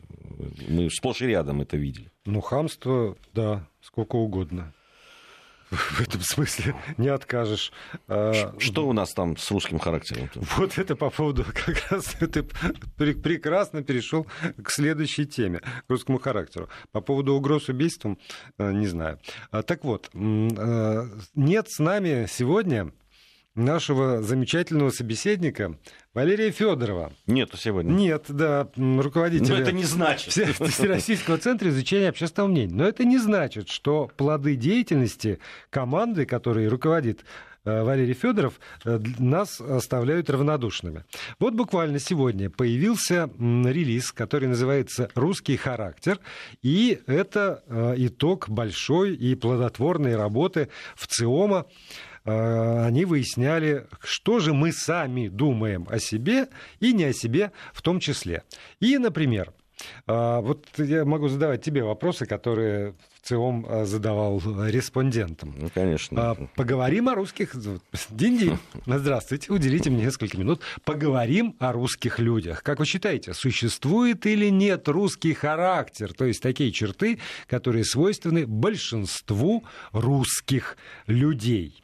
[0.67, 2.11] Мы сплошь и рядом это видели.
[2.27, 4.73] Ну, хамство, да, сколько угодно.
[5.69, 7.71] В этом смысле не откажешь.
[8.09, 10.29] А, что у нас там с русским характером?
[10.57, 14.27] Вот это по поводу как раз ты прекрасно перешел
[14.61, 16.67] к следующей теме, к русскому характеру.
[16.91, 18.19] По поводу угроз убийством,
[18.57, 19.19] э, не знаю.
[19.51, 22.91] А, так вот, э, нет с нами сегодня
[23.57, 25.77] нашего замечательного собеседника
[26.13, 27.13] Валерия Федорова.
[27.27, 27.91] Нет сегодня.
[27.91, 29.57] Нет, да, руководителя...
[29.57, 30.33] Но это не значит.
[30.33, 32.73] Всероссийского центра изучения общественного мнения.
[32.73, 35.39] Но это не значит, что плоды деятельности
[35.69, 37.23] команды, которой руководит
[37.65, 41.03] э, Валерий Федоров, э, нас оставляют равнодушными.
[41.39, 46.19] Вот буквально сегодня появился релиз, который называется «Русский характер»,
[46.63, 51.67] и это э, итог большой и плодотворной работы в ЦИОМа
[52.27, 56.47] они выясняли, что же мы сами думаем о себе
[56.79, 58.43] и не о себе в том числе.
[58.79, 59.53] И, например,
[60.05, 65.53] А, вот я могу задавать тебе вопросы, которые в ЦИОМ а, задавал респондентам.
[65.57, 66.31] Ну, конечно.
[66.31, 67.55] А, поговорим о русских...
[68.09, 70.61] Динди, здравствуйте, уделите мне несколько минут.
[70.83, 72.63] Поговорим о русских людях.
[72.63, 76.13] Как вы считаете, существует или нет русский характер?
[76.13, 81.81] То есть такие черты, которые свойственны большинству русских людей.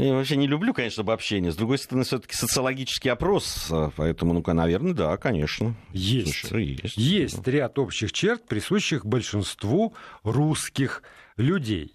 [0.00, 1.52] Я вообще не люблю, конечно, обобщение.
[1.52, 5.74] С другой стороны, все-таки социологический опрос, а, поэтому, ну-ка, наверное, да, конечно.
[5.92, 6.40] Есть.
[6.46, 6.96] Слушай, есть.
[6.96, 11.02] Есть ряд общих черт, присущих большинству русских
[11.36, 11.94] людей.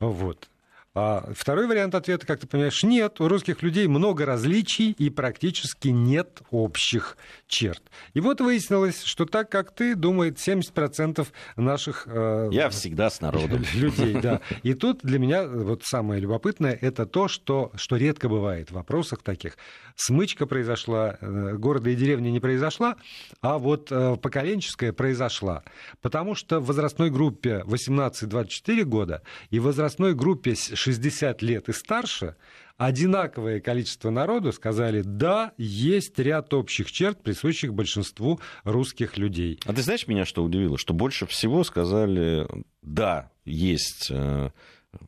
[0.00, 0.48] Вот.
[0.96, 3.20] А второй вариант ответа, как ты понимаешь, нет.
[3.20, 7.16] У русских людей много различий и практически нет общих
[7.48, 7.82] черт.
[8.12, 11.26] И вот выяснилось, что так, как ты, думает 70%
[11.56, 12.04] наших...
[12.06, 13.64] Э, Я всегда с народом.
[13.74, 14.40] Людей, да.
[14.62, 19.22] И тут для меня вот самое любопытное, это то, что, что редко бывает в вопросах
[19.22, 19.56] таких.
[19.96, 22.96] Смычка произошла, э, города и деревни не произошла,
[23.40, 25.62] а вот э, поколенческая произошла.
[26.02, 32.34] Потому что в возрастной группе 18-24 года и в возрастной группе 60 лет и старше,
[32.76, 39.60] одинаковое количество народу сказали, да, есть ряд общих черт, присущих большинству русских людей.
[39.64, 40.76] А ты знаешь, меня что удивило?
[40.76, 42.48] Что больше всего сказали,
[42.82, 44.50] да, есть э,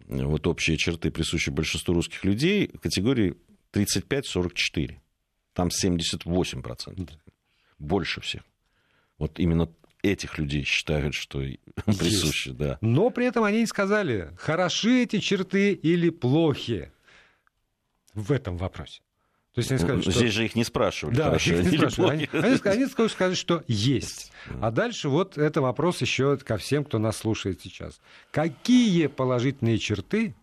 [0.08, 3.34] вот общие черты, присущие большинству русских людей, категории
[3.76, 4.96] 35-44.
[5.52, 7.10] Там 78%.
[7.78, 8.42] Больше всех.
[9.18, 9.70] Вот именно
[10.02, 11.40] этих людей считают, что
[11.84, 12.78] присущи, да.
[12.80, 16.92] Но при этом они не сказали, хороши эти черты или плохи
[18.14, 19.02] в этом вопросе.
[19.54, 20.10] То есть они сказали, что...
[20.10, 21.16] Здесь же их не спрашивали.
[21.16, 22.10] Да, хорошо, их не спрашивали.
[22.10, 24.30] Они, они, они сказали, что есть.
[24.60, 27.98] А дальше вот это вопрос еще ко всем, кто нас слушает сейчас.
[28.32, 30.34] Какие положительные черты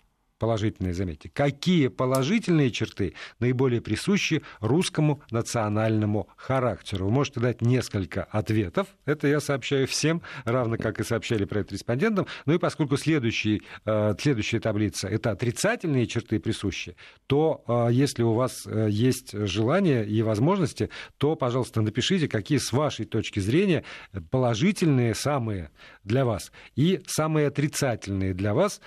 [0.43, 7.05] положительные, заметьте, какие положительные черты наиболее присущи русскому национальному характеру.
[7.05, 11.73] Вы можете дать несколько ответов, это я сообщаю всем, равно как и сообщали про это
[11.75, 12.27] респондентам.
[12.45, 18.33] Ну и поскольку следующий, э, следующая таблица– это отрицательные черты присущие, то э, если у
[18.33, 23.85] вас э, есть желание и возможности, то, пожалуйста, напишите, какие с вашей точки зрения
[24.29, 25.71] положительные самые
[26.03, 28.81] для вас и самые отрицательные для вас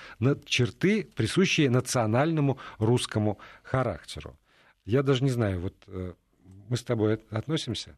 [0.45, 1.09] черты,
[1.47, 4.37] присущие национальному русскому характеру.
[4.85, 6.13] Я даже не знаю, вот э,
[6.69, 7.97] мы с тобой относимся?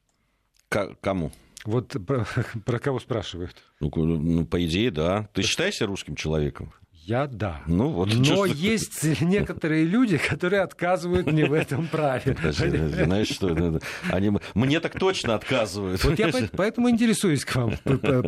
[0.68, 1.32] К кому?
[1.64, 2.26] Вот про,
[2.64, 3.56] про кого спрашивают?
[3.80, 5.28] Ну, ну, по идее, да.
[5.32, 6.72] Ты считаешься русским человеком?
[7.08, 7.62] Я да.
[7.66, 12.36] Ну, вот, Но есть некоторые люди, которые отказывают мне в этом праве.
[12.52, 13.80] Знаешь что?
[14.10, 14.30] Они...
[14.54, 16.04] Мне так точно отказывают.
[16.04, 17.78] Вот я поэтому интересуюсь к вам.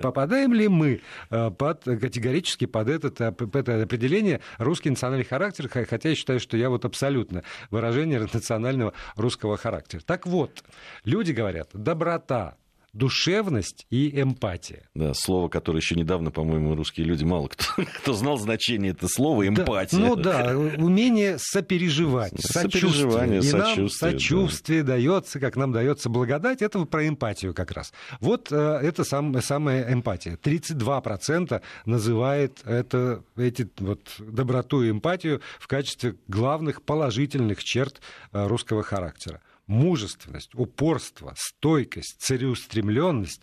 [0.01, 5.69] Попадаем ли мы э, под, категорически под, этот, э, под это определение русский национальный характер,
[5.69, 10.01] хотя я считаю, что я вот абсолютно выражение национального русского характера.
[10.07, 10.65] Так вот,
[11.05, 12.57] люди говорят, доброта,
[12.93, 14.89] душевность и эмпатия.
[14.95, 17.65] Да, слово, которое еще недавно, по-моему, русские люди мало кто,
[18.03, 19.99] кто знал значение этого слова эмпатия.
[19.99, 23.41] Да, ну да, умение сопереживать, сочувствие.
[23.41, 24.95] И нам сочувствие да.
[24.95, 27.93] дается, как нам дается благодать, это про эмпатию как раз.
[28.21, 30.37] Вот э, это сам, самая эмпатия.
[30.37, 38.01] 32% называет это, эти, вот, доброту и эмпатию в качестве главных положительных черт
[38.33, 39.41] э, русского характера
[39.71, 43.43] мужественность, упорство, стойкость, целеустремленность,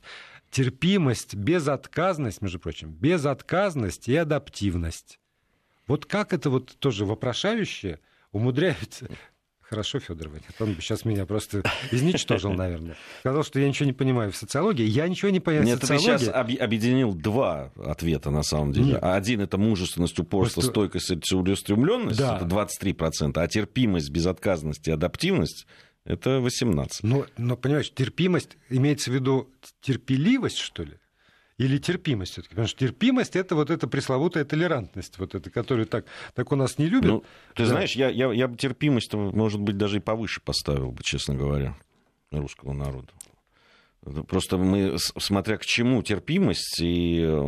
[0.52, 5.20] терпимость, безотказность, между прочим, безотказность и адаптивность.
[5.88, 8.02] Вот как это вот тоже вопрошающее
[8.34, 9.08] умудряется
[9.70, 10.44] Хорошо, Федор нет.
[10.62, 11.62] Он бы сейчас меня просто
[11.92, 12.96] изничтожил, наверное.
[13.20, 14.86] Сказал, что я ничего не понимаю в социологии.
[14.86, 16.08] Я ничего не понимаю Нет, в социологии.
[16.08, 18.94] Нет, ты сейчас объединил два ответа, на самом деле.
[18.94, 19.04] Нет.
[19.04, 20.72] Один— это мужественность, упорство, Просто...
[20.72, 22.18] стойкость и целеустремленность.
[22.18, 22.38] Да.
[22.38, 23.34] Это 23%.
[23.36, 25.68] А терпимость, безотказность и адаптивность
[26.08, 27.04] это 18.
[27.04, 29.50] Но, но, понимаешь, терпимость имеется в виду
[29.82, 30.94] терпеливость, что ли?
[31.58, 32.52] Или терпимость все-таки?
[32.52, 36.78] Потому что терпимость это вот эта пресловутая толерантность, вот эта, которую так, так у нас
[36.78, 37.10] не любят.
[37.10, 37.24] Ну,
[37.56, 37.70] ты да.
[37.70, 41.76] знаешь, я, я, я бы терпимость, может быть, даже и повыше поставил бы, честно говоря,
[42.32, 43.10] русского народа.
[44.28, 47.20] Просто мы, смотря к чему терпимость и...
[47.20, 47.42] Э,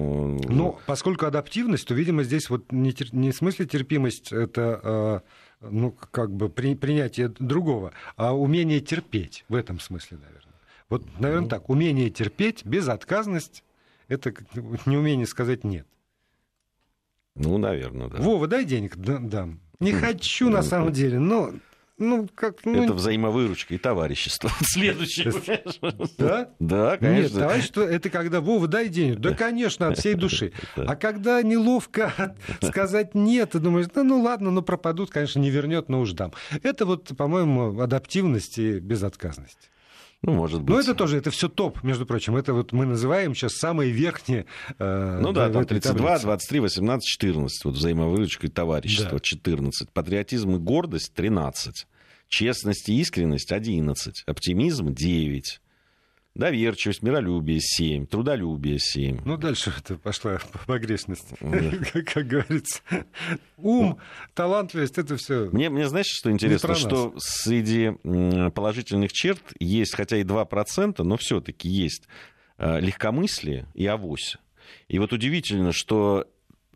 [0.50, 5.24] ну, поскольку адаптивность, то, видимо, здесь вот не, не в смысле терпимость, это
[5.62, 10.54] ну, как бы при, принятие другого, а умение терпеть в этом смысле, наверное.
[10.90, 11.50] Вот, наверное, ну...
[11.50, 13.64] так, умение терпеть, безотказность,
[14.08, 14.34] это
[14.86, 15.88] неумение сказать «нет».
[17.36, 18.18] Ну, наверное, да.
[18.18, 19.60] Вова, дай денег, дам.
[19.80, 21.54] Не хочу, на самом деле, но
[22.00, 22.84] ну, как, ну...
[22.84, 24.50] Это взаимовыручка и товарищество.
[24.62, 25.34] Следующее.
[26.18, 26.50] Да?
[26.60, 27.38] Да, конечно.
[27.38, 29.20] Нет, товарищество, это когда, Вова, дай денег.
[29.20, 30.52] Да, конечно, от всей души.
[30.76, 35.90] А когда неловко сказать нет, ты думаешь, ну, ну ладно, ну пропадут, конечно, не вернет,
[35.90, 36.34] но уж дам.
[36.64, 39.70] Это вот, по-моему, адаптивность и безотказность.
[40.22, 40.70] Ну, может быть.
[40.70, 42.36] Но это тоже, это все топ, между прочим.
[42.36, 44.46] Это вот мы называем сейчас самые верхние.
[44.78, 46.24] Э, ну да, там 32, таблице.
[46.26, 47.66] 23, 18, 14.
[47.66, 49.20] Вот взаимовыручка и товарищество да.
[49.20, 49.90] 14.
[49.92, 51.88] Патриотизм и гордость 13.
[52.28, 54.24] Честность и искренность 11.
[54.28, 55.62] Оптимизм 9.
[56.36, 59.22] Доверчивость, миролюбие 7, трудолюбие 7.
[59.26, 61.28] Ну, дальше это пошла погрешность,
[62.06, 62.82] как, говорится.
[63.58, 64.00] Ум,
[64.36, 65.50] талантливость, это все.
[65.52, 67.92] Мне, мне знаешь, что интересно, что среди
[68.52, 72.08] положительных черт есть, хотя и 2%, но все-таки есть
[72.58, 74.38] э, легкомыслие и авось.
[74.88, 76.28] И вот удивительно, что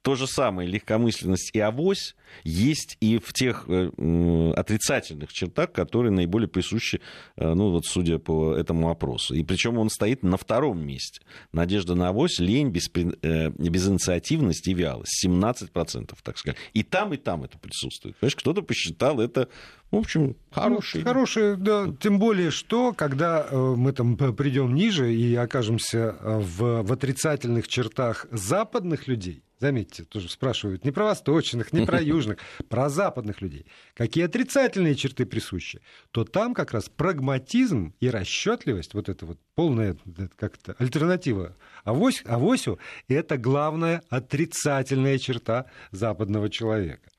[0.04, 6.50] то же самое легкомысленность и авось есть и в тех э, отрицательных чертах, которые наиболее
[6.50, 7.00] присущи,
[7.38, 9.34] э, ну вот судя по этому опросу.
[9.34, 11.22] И причем он стоит на втором месте.
[11.54, 13.14] Надежда на авось, лень, беспри...
[13.22, 15.26] э, безинициативность и вялость.
[15.26, 16.58] 17%, так сказать.
[16.74, 18.18] И там, и там это присутствует.
[18.18, 19.48] Понимаешь, кто-то посчитал это
[19.90, 21.02] в общем, хороший.
[21.02, 21.86] Ну, хороший, да.
[22.00, 29.08] Тем более, что когда мы там придем ниже и окажемся в, в отрицательных чертах западных
[29.08, 34.96] людей, заметьте, тоже спрашивают не про восточных, не про южных, про западных людей, какие отрицательные
[34.96, 39.96] черты присущи, то там как раз прагматизм и расчетливость, вот это вот полная
[40.36, 47.10] как-то альтернатива авось, авосю, это главная отрицательная черта западного человека.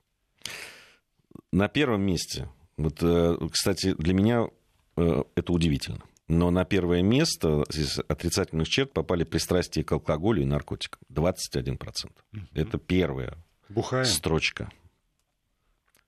[1.50, 4.48] На первом месте вот, э, кстати, для меня
[4.96, 6.02] э, это удивительно.
[6.26, 11.00] Но на первое место из отрицательных черт попали пристрастие к алкоголю и наркотикам.
[11.12, 11.78] 21%.
[11.78, 12.40] Mm-hmm.
[12.54, 13.37] Это первая
[13.68, 14.06] Бухаем.
[14.06, 14.70] строчка.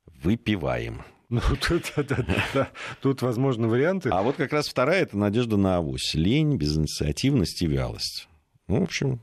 [0.06, 1.02] Выпиваем.
[1.28, 2.70] Ну, тут, да, да, да.
[3.02, 4.10] тут, возможно, варианты.
[4.10, 6.14] А вот как раз вторая– это надежда на авось.
[6.14, 8.28] Лень, безинициативность и вялость.
[8.68, 9.20] Ну, в общем,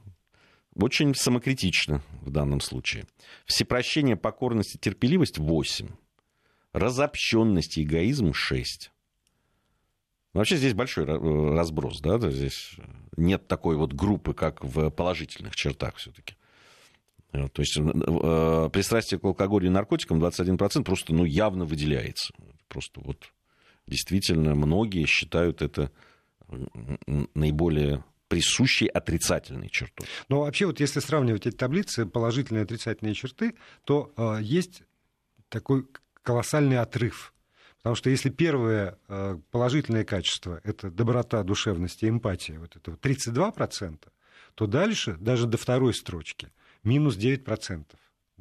[0.75, 3.06] очень самокритично в данном случае.
[3.45, 5.88] Всепрощение, покорность и терпеливость– 8
[6.73, 8.91] разобщенность и эгоизм 6.
[10.34, 12.76] Вообще здесь большой э, разброс, да, здесь
[13.17, 16.36] нет такой вот группы, как в положительных чертах все-таки.
[17.32, 22.34] То есть э, пристрастие к алкоголю и наркотикам 21% просто ну, явно выделяется.
[22.67, 23.32] Просто вот
[23.88, 25.91] действительно многие считают это
[27.34, 30.08] наиболее присущей отрицательной чертой.
[30.30, 34.84] Но вообще вот если сравнивать эти таблицы, положительные и отрицательные черты, то э, есть
[35.50, 35.86] такой
[36.22, 37.33] колоссальный отрыв.
[37.84, 44.08] Потому что если первое э, положительное качество– это доброта, душевность и эмпатия, вот это 32%,
[44.56, 46.50] то дальше, даже до второй строчки,
[46.84, 47.84] минус 9%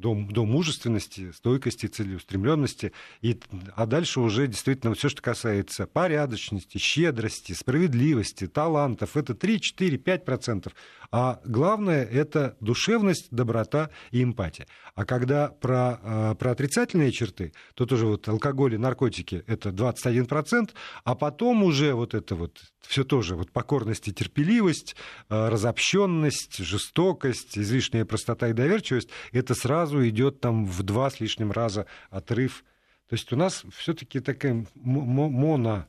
[0.03, 2.91] до, до мужественности, стойкости, целеустремленности.
[3.21, 3.39] И,
[3.75, 10.25] а дальше уже действительно все, что касается порядочности, щедрости, справедливости, талантов, это 3, 4, 5
[10.25, 10.73] процентов.
[11.09, 14.67] А главное это душевность, доброта и эмпатия.
[14.95, 20.25] А когда про, а, про отрицательные черты, то тоже вот алкоголь и наркотики это 21
[20.25, 20.73] процент,
[21.05, 24.95] а потом уже вот это вот все тоже вот покорность и терпеливость,
[25.29, 31.19] а, разобщенность, жестокость, излишняя простота и доверчивость, это сразу сразу идет там в два с
[31.19, 32.63] лишним раза отрыв.
[33.09, 35.85] То есть у нас все-таки такая моно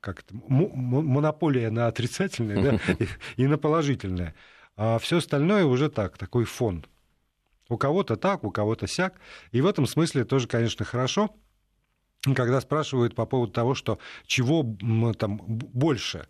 [0.00, 2.92] как это, монополия на отрицательное да,
[3.36, 4.34] и, и на положительное.
[4.76, 6.84] А все остальное уже так, такой фон.
[7.68, 9.14] У кого-то так, у кого-то сяк.
[9.52, 11.30] И в этом смысле тоже, конечно, хорошо,
[12.22, 14.64] когда спрашивают по поводу того, что чего
[15.18, 16.26] там больше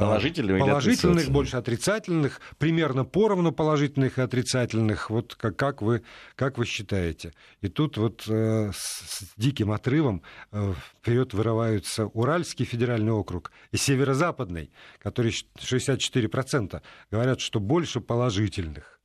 [0.00, 5.10] положительных, положительных больше отрицательных, примерно поровну положительных и отрицательных.
[5.10, 6.02] Вот как, как, вы,
[6.34, 7.32] как вы считаете?
[7.60, 13.76] И тут вот э, с, с диким отрывом э, вперед вырываются Уральский федеральный округ и
[13.76, 19.00] Северо-Западный, который 64% говорят, что больше положительных.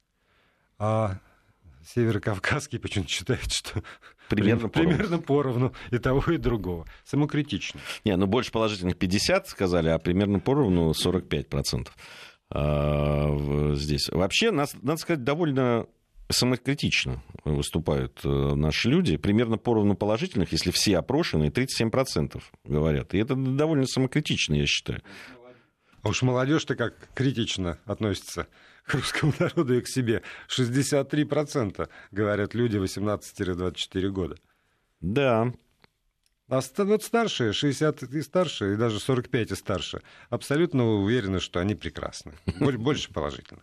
[0.79, 1.19] А
[1.93, 3.83] Северокавказский почему-то считает, что
[4.29, 6.85] примерно, примерно поровну и того, и другого.
[7.05, 7.79] Самокритично.
[8.05, 11.87] Не, ну больше положительных 50 сказали, а примерно поровну 45%
[12.49, 14.09] а, здесь.
[14.09, 15.87] Вообще, надо сказать, довольно
[16.29, 19.17] самокритично выступают э, наши люди.
[19.17, 23.13] Примерно поровну положительных, если все опрошенные, 37% говорят.
[23.13, 25.01] И это довольно самокритично, я считаю.
[26.07, 28.47] А уж молодежь-то как критично относится
[28.85, 30.23] к русскому народу и к себе.
[30.47, 34.37] 63% говорят люди 18-24 года.
[35.01, 35.51] Да.
[36.47, 41.75] А вот старшие, 60 и старше, и даже 45 и старше, абсолютно уверены, что они
[41.75, 42.35] прекрасны.
[42.57, 43.59] Больше положительно.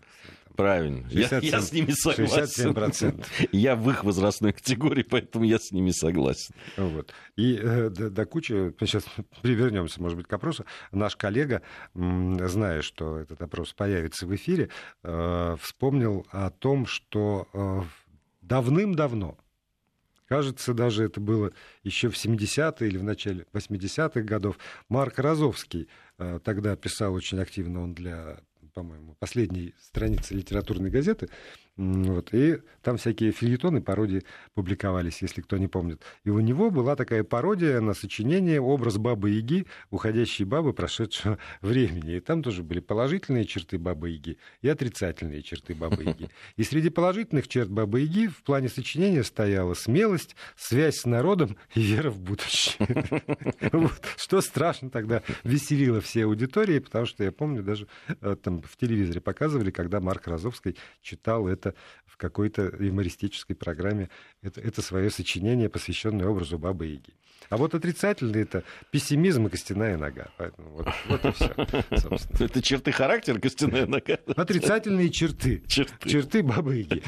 [0.57, 1.09] Правильно.
[1.11, 2.71] 67, я, я с ними согласен.
[2.73, 3.49] 67%.
[3.53, 6.55] Я в их возрастной категории, поэтому я с ними согласен.
[6.77, 7.13] Вот.
[7.37, 9.05] И э, до, до кучи, сейчас
[9.43, 10.65] привернемся, может быть, к опросу.
[10.93, 11.63] Наш коллега,
[11.95, 14.71] зная, что этот опрос появится в эфире,
[15.03, 17.83] э, вспомнил о том, что э,
[18.43, 19.39] давным-давно
[20.27, 21.53] Кажется, даже это было
[21.83, 24.59] еще в 70-е или в начале 80-х годов.
[24.89, 25.89] Марк Розовский
[26.19, 28.39] э, тогда писал очень активно, он для
[28.75, 31.29] по-моему, последней страницы литературной газеты,
[31.77, 34.22] вот, и там всякие фильетоны, пародии
[34.55, 36.03] публиковались, если кто не помнит.
[36.22, 42.16] И у него была такая пародия на сочинение «Образ Бабы-Яги, уходящей бабы прошедшего времени».
[42.16, 46.31] И там тоже были положительные черты Бабы-Яги и отрицательные черты Бабы-Яги.
[46.57, 52.11] И среди положительных черт Бабы-Яги в плане сочинения стояла смелость, связь с народом и вера
[52.11, 52.87] в будущее.
[54.16, 57.89] Что страшно тогда веселило все аудитории, потому что я помню, даже
[58.20, 61.75] э, там в телевизоре показывали, когда Марк Розовский читал это это
[62.07, 64.11] в какой-то юмористической программе,
[64.43, 67.15] это, это свое сочинение, посвященное образу Бабы Яги.
[67.51, 70.29] А вот отрицательный это пессимизм и костяная нога.
[70.39, 71.55] Поэтому вот, вот и все,
[71.99, 72.47] собственно.
[72.47, 74.19] Это черты характера, костяная нога?
[74.35, 75.62] Отрицательные черты.
[75.67, 76.09] Черты.
[76.09, 77.03] Черты Бабы Яги.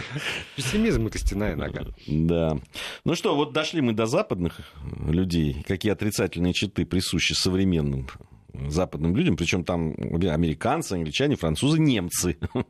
[0.54, 1.86] Пессимизм и костяная нога.
[2.06, 2.58] Да.
[3.04, 4.60] Ну что, вот дошли мы до западных
[5.06, 5.64] людей.
[5.66, 8.06] Какие отрицательные черты присущи современным
[8.68, 12.36] западным людям, причем там американцы, англичане, французы, немцы.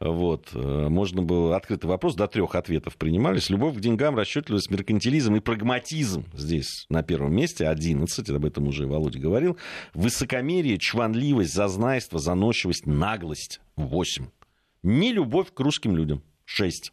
[0.00, 0.52] Вот.
[0.52, 3.48] Можно было открытый вопрос, до трех ответов принимались.
[3.48, 8.86] Любовь к деньгам, расчетливость, меркантилизм и прагматизм здесь на первом месте, 11, об этом уже
[8.86, 9.56] Володя говорил.
[9.94, 14.26] Высокомерие, чванливость, зазнайство, заносчивость, наглость, 8.
[14.82, 16.92] Не любовь к русским людям, 6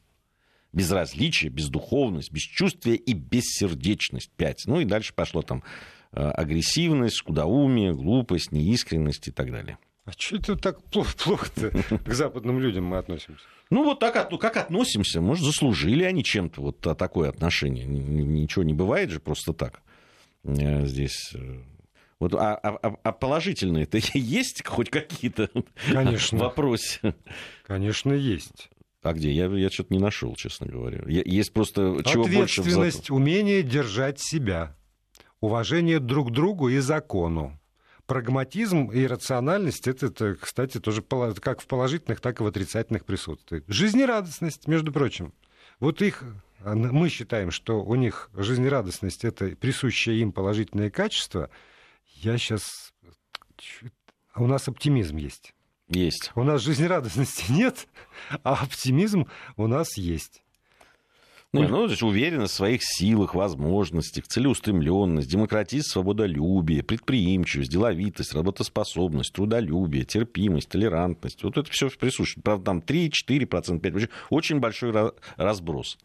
[0.74, 4.32] безразличие, бездуховность, бесчувствие и бессердечность.
[4.38, 4.64] 5.
[4.68, 9.78] Ну и дальше пошло там Э, агрессивность, скудоумие, глупость, неискренность и так далее.
[10.06, 11.72] А что это так плохо-то
[12.06, 13.44] к западным людям мы относимся?
[13.70, 15.22] Ну, вот так, как относимся.
[15.22, 17.86] Может, заслужили они чем-то вот такое отношение.
[17.86, 19.82] Ничего не бывает же просто так
[20.44, 21.32] э, здесь.
[21.36, 21.62] Э.
[22.20, 25.50] Вот, а, а, а положительные-то есть хоть какие-то
[25.92, 26.40] Конечно.
[26.40, 27.16] вопросы?
[27.66, 28.70] Конечно, есть.
[29.04, 29.32] А где?
[29.32, 31.04] Я, я что-то не нашел, честно говоря.
[31.08, 32.62] Есть просто чего больше...
[32.62, 34.76] Ответственность, умение держать себя
[35.42, 37.60] уважение друг к другу и закону.
[38.06, 43.64] Прогматизм и рациональность это, это, кстати, тоже как в положительных, так и в отрицательных присутствует.
[43.68, 45.34] Жизнерадостность, между прочим.
[45.80, 46.24] Вот их
[46.64, 51.50] мы считаем, что у них жизнерадостность это присущее им положительное качество.
[52.06, 52.94] Я сейчас...
[54.36, 55.54] У нас оптимизм есть.
[55.88, 56.32] Есть.
[56.36, 57.88] У нас жизнерадостности нет,
[58.44, 59.28] а оптимизм
[59.58, 60.44] у нас есть.
[61.54, 69.34] Ну, ну, то есть уверенность в своих силах, возможностях, целеустремленность, демократизм, свободолюбие, предприимчивость, деловитость, работоспособность,
[69.34, 71.44] трудолюбие, терпимость, толерантность.
[71.44, 72.40] Вот это все присуще.
[72.42, 74.10] Правда, там 3, 4, 5.
[74.30, 74.94] Очень большой
[75.36, 75.98] разброс.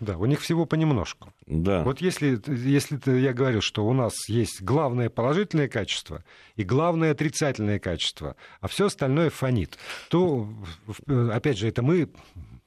[0.00, 1.32] Да, у них всего понемножку.
[1.46, 1.82] Да.
[1.82, 6.22] Вот если, если я говорил, что у нас есть главное положительное качество
[6.54, 9.78] и главное отрицательное качество, а все остальное фонит,
[10.10, 10.48] то,
[11.06, 12.10] опять же, это мы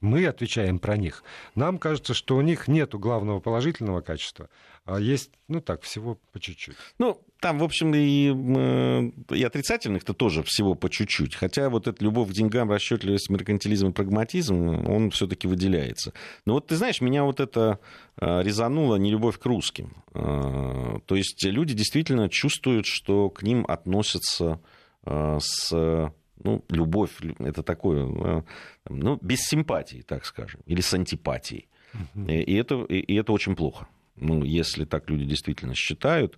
[0.02, 1.24] мы отвечаем про них.
[1.56, 4.50] Нам кажется, что у них нет главного положительного качества,
[4.86, 6.76] а есть, ну так, всего по чуть-чуть.
[6.98, 11.36] Ну, там, в общем, и, э, и отрицательных-то тоже всего по чуть-чуть.
[11.36, 16.14] Хотя вот эта любовь к деньгам, расчетливость, меркантилизм и прагматизм, он все-таки выделяется.
[16.46, 17.80] Но вот ты знаешь, меня вот это
[18.20, 20.04] э, резануло не любовь к русским.
[20.14, 24.60] Э, то есть люди действительно чувствуют, что к ним относятся
[25.06, 26.12] с
[26.44, 28.42] ну, любовь, это такое, э,
[28.90, 31.68] ну, без симпатии, так скажем, или с антипатией.
[32.16, 33.88] И, это, и это очень плохо.
[34.16, 36.38] Ну, если так люди действительно считают,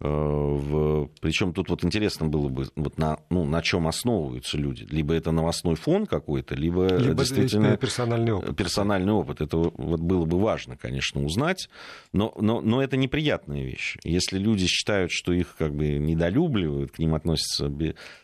[0.00, 1.10] в...
[1.20, 4.86] Причем тут вот интересно было бы, вот на, ну, на чем основываются люди.
[4.90, 8.56] Либо это новостной фон какой-то, либо, либо действительно персональный опыт.
[8.56, 9.40] Персональный опыт.
[9.42, 11.68] Это вот было бы важно, конечно, узнать.
[12.12, 13.98] Но, но, но это неприятная вещь.
[14.02, 17.70] Если люди считают, что их как бы недолюбливают, к ним относятся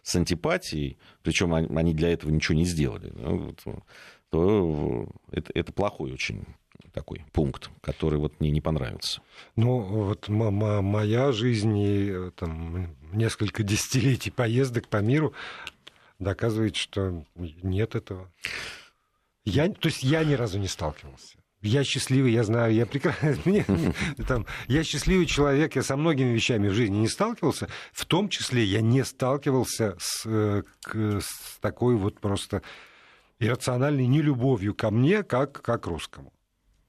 [0.03, 3.13] с антипатией, причем они для этого ничего не сделали,
[4.31, 6.45] то это, это плохой очень
[6.97, 9.21] такой пункт, который вот мне не понравился.
[9.55, 15.35] Ну, вот моя жизнь и э, там, несколько десятилетий поездок по миру
[16.19, 18.33] доказывает, что нет этого.
[19.45, 21.37] Я, то есть я ни разу не сталкивался.
[21.61, 23.35] Я счастливый, я знаю, я прекрасно,
[24.27, 28.65] там, я счастливый человек, я со многими вещами в жизни не сталкивался, в том числе
[28.65, 32.63] я не сталкивался с, э, к, с такой вот просто
[33.39, 36.33] иррациональной нелюбовью ко мне, как, как русскому.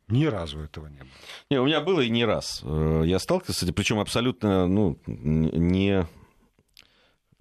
[0.08, 1.10] Ни разу этого не было.
[1.50, 2.62] Не, у меня было и не раз.
[2.64, 6.08] Э, я сталкивался с этим, причем абсолютно ну, не,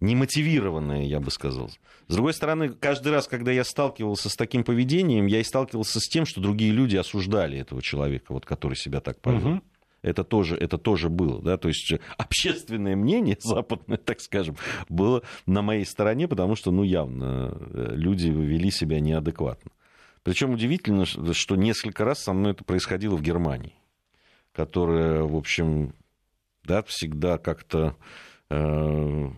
[0.01, 1.71] не мотивированное, я бы сказал.
[2.09, 6.09] С другой стороны, каждый раз, когда я сталкивался с таким поведением, я и сталкивался с
[6.09, 9.55] тем, что другие люди осуждали этого человека, вот, который себя так повел.
[9.55, 9.63] Угу.
[10.03, 11.43] Это тоже, это тоже было.
[11.43, 11.57] Да?
[11.57, 14.57] То есть общественное мнение западное, так скажем,
[14.89, 19.71] было на моей стороне, потому что ну, явно э, люди вели себя неадекватно.
[20.27, 23.75] Причем удивительно, что несколько раз со мной это происходило в Германии.
[24.53, 25.95] которая, в общем,
[26.65, 27.95] да, всегда как-то
[28.51, 29.31] э,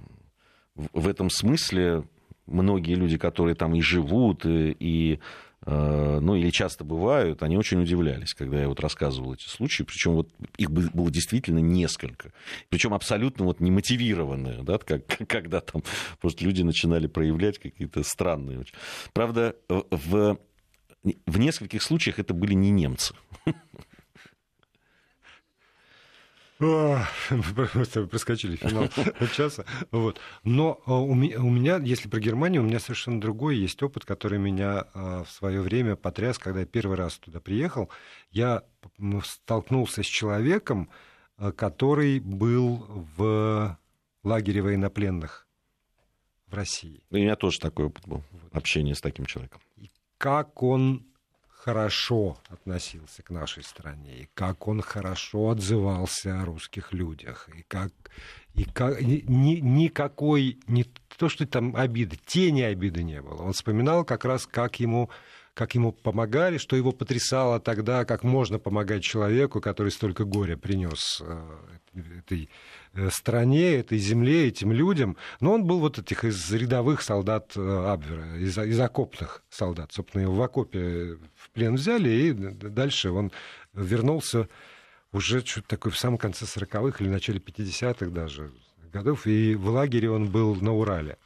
[0.74, 2.05] в этом смысле
[2.47, 5.20] многие люди, которые там и живут, и, и
[5.66, 10.12] Э, ну или часто бывают, они очень удивлялись, когда я вот рассказывал эти случаи, причем
[10.12, 12.32] вот их было действительно несколько,
[12.70, 15.82] причем абсолютно вот немотивированные, да, как, когда там
[16.20, 18.64] просто люди начинали проявлять какие-то странные.
[19.12, 20.39] Правда, в,
[21.03, 23.14] в нескольких случаях это были не немцы.
[26.59, 28.88] Просто проскочили финал
[29.36, 29.64] часа.
[29.92, 30.20] Вот.
[30.42, 34.86] Но а, у меня, если про Германию, у меня совершенно другой есть опыт, который меня
[34.92, 37.90] а, в свое время потряс, когда я первый раз туда приехал.
[38.30, 38.64] Я
[39.24, 40.90] столкнулся с человеком,
[41.36, 43.78] а, который был в
[44.24, 45.46] лагере военнопленных
[46.49, 47.05] в России.
[47.11, 49.61] У меня тоже такой опыт был, общение с таким человеком.
[49.76, 51.05] И как он
[51.49, 57.93] хорошо относился к нашей стране, и как он хорошо отзывался о русских людях, и как,
[58.55, 60.85] и как ни, никакой, не
[61.16, 63.43] то, что там обиды, тени обиды не было.
[63.43, 65.11] Он вспоминал как раз, как ему
[65.55, 71.21] как ему помогали, что его потрясало тогда, как можно помогать человеку, который столько горя принес
[71.21, 71.59] э,
[72.21, 72.49] этой
[73.11, 75.16] стране, этой земле, этим людям.
[75.41, 79.93] Но он был вот этих из рядовых солдат э, Абвера, из, из окопных солдат.
[79.93, 83.32] Собственно, его в окопе в плен взяли, и дальше он
[83.72, 84.49] вернулся
[85.12, 88.51] уже чуть такой в самом конце 40-х или начале 50-х даже
[88.93, 91.18] годов, и в лагере он был на Урале.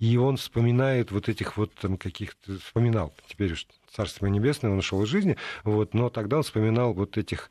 [0.00, 2.58] И он вспоминает вот этих вот там каких-то...
[2.58, 7.16] Вспоминал, теперь уж Царство Небесное, он ушел из жизни, вот, но тогда он вспоминал вот
[7.16, 7.50] этих э,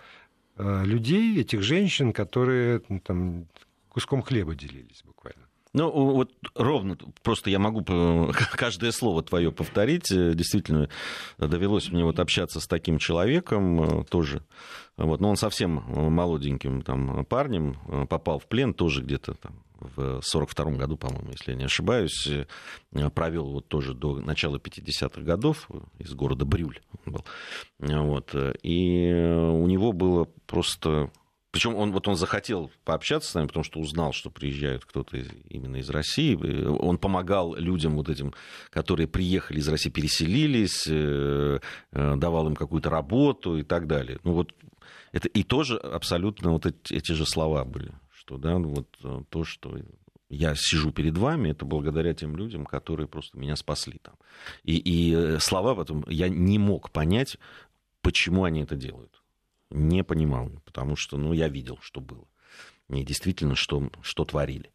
[0.57, 3.47] людей, этих женщин, которые ну, там
[3.89, 5.47] куском хлеба делились буквально.
[5.74, 7.84] Ну, вот ровно, просто я могу
[8.51, 10.09] каждое слово твое повторить.
[10.09, 10.88] Действительно,
[11.39, 14.43] довелось мне вот общаться с таким человеком э, тоже.
[14.97, 19.99] Вот, но он совсем молоденьким там, парнем э, попал в плен, тоже где-то там в
[19.99, 25.67] 1942 году, по-моему, если я не ошибаюсь, э, провел вот тоже до начала 50-х годов
[25.97, 27.26] из города Брюль был.
[27.80, 31.09] Вот, и у него было просто
[31.53, 35.27] причем он, вот он захотел пообщаться с нами, потому что узнал, что приезжает кто-то из,
[35.49, 36.35] именно из России.
[36.65, 38.33] Он помогал людям вот этим,
[38.71, 41.59] которые приехали из России, переселились, э,
[41.91, 44.17] э, давал им какую-то работу и так далее.
[44.23, 44.55] Ну вот
[45.11, 49.43] это и тоже абсолютно вот эти, эти же слова были, что да, вот э, то,
[49.43, 49.77] что
[50.29, 54.15] я сижу перед вами, это благодаря тем людям, которые просто меня спасли там.
[54.63, 57.37] И, и слова потом я не мог понять,
[58.01, 59.12] почему они это делают
[59.74, 62.28] не понимал, потому что, ну, я видел, что было.
[62.89, 64.71] И действительно, что, что творили.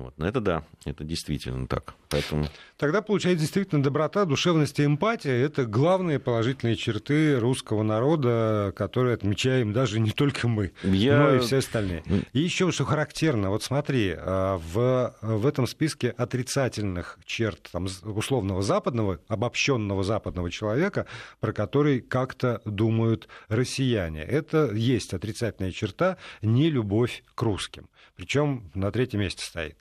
[0.00, 0.14] Вот.
[0.18, 1.94] Но это да, это действительно так.
[2.08, 2.46] Поэтому...
[2.76, 9.72] Тогда получается действительно доброта, душевность и эмпатия– это главные положительные черты русского народа, которые отмечаем
[9.72, 11.18] даже не только мы, Я...
[11.18, 12.02] но и все остальные.
[12.32, 18.62] И еще что характерно, вот смотри, а, в, в этом списке отрицательных черт там, условного
[18.62, 21.06] западного, обобщенного западного человека,
[21.40, 29.20] про который как-то думают россияне, это есть отрицательная черта нелюбовь к русским причем на третьем
[29.20, 29.76] месте стоит.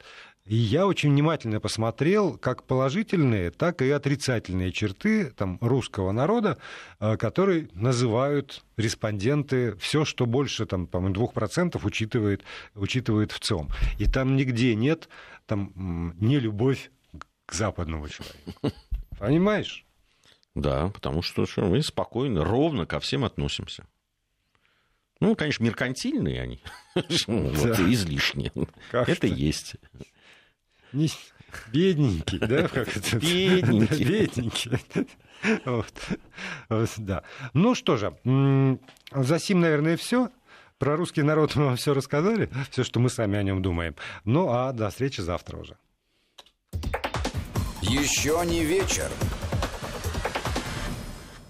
[0.46, 6.58] И я очень внимательно посмотрел как положительные, так и отрицательные черты там, русского народа,
[7.00, 12.44] э, которые называют респонденты все, что больше, там, по-моему, 2% учитывает,
[12.76, 13.70] учитывает в ЦИОМ.
[14.00, 15.08] И там нигде нет
[15.46, 16.92] там, не любовь
[17.46, 18.52] к западному человеку.
[19.20, 19.86] Понимаешь?
[20.56, 23.88] Да, потому что мы спокойно, ровно ко всем относимся.
[25.24, 26.60] Ну, конечно, меркантильные они,
[26.96, 28.52] вот, излишние.
[28.92, 29.78] Это есть.
[31.72, 32.68] Бедненький, да?
[33.14, 34.04] Бедненький.
[34.04, 34.80] Бедненький.
[35.64, 35.94] Вот.
[36.98, 37.24] Да.
[37.54, 38.18] Ну что же,
[39.14, 40.30] за сим, наверное, все.
[40.78, 43.96] Про русский народ мы вам все рассказали, все, что мы сами о нем думаем.
[44.26, 45.78] Ну а до встречи завтра уже.
[47.82, 49.10] Еще не вечер.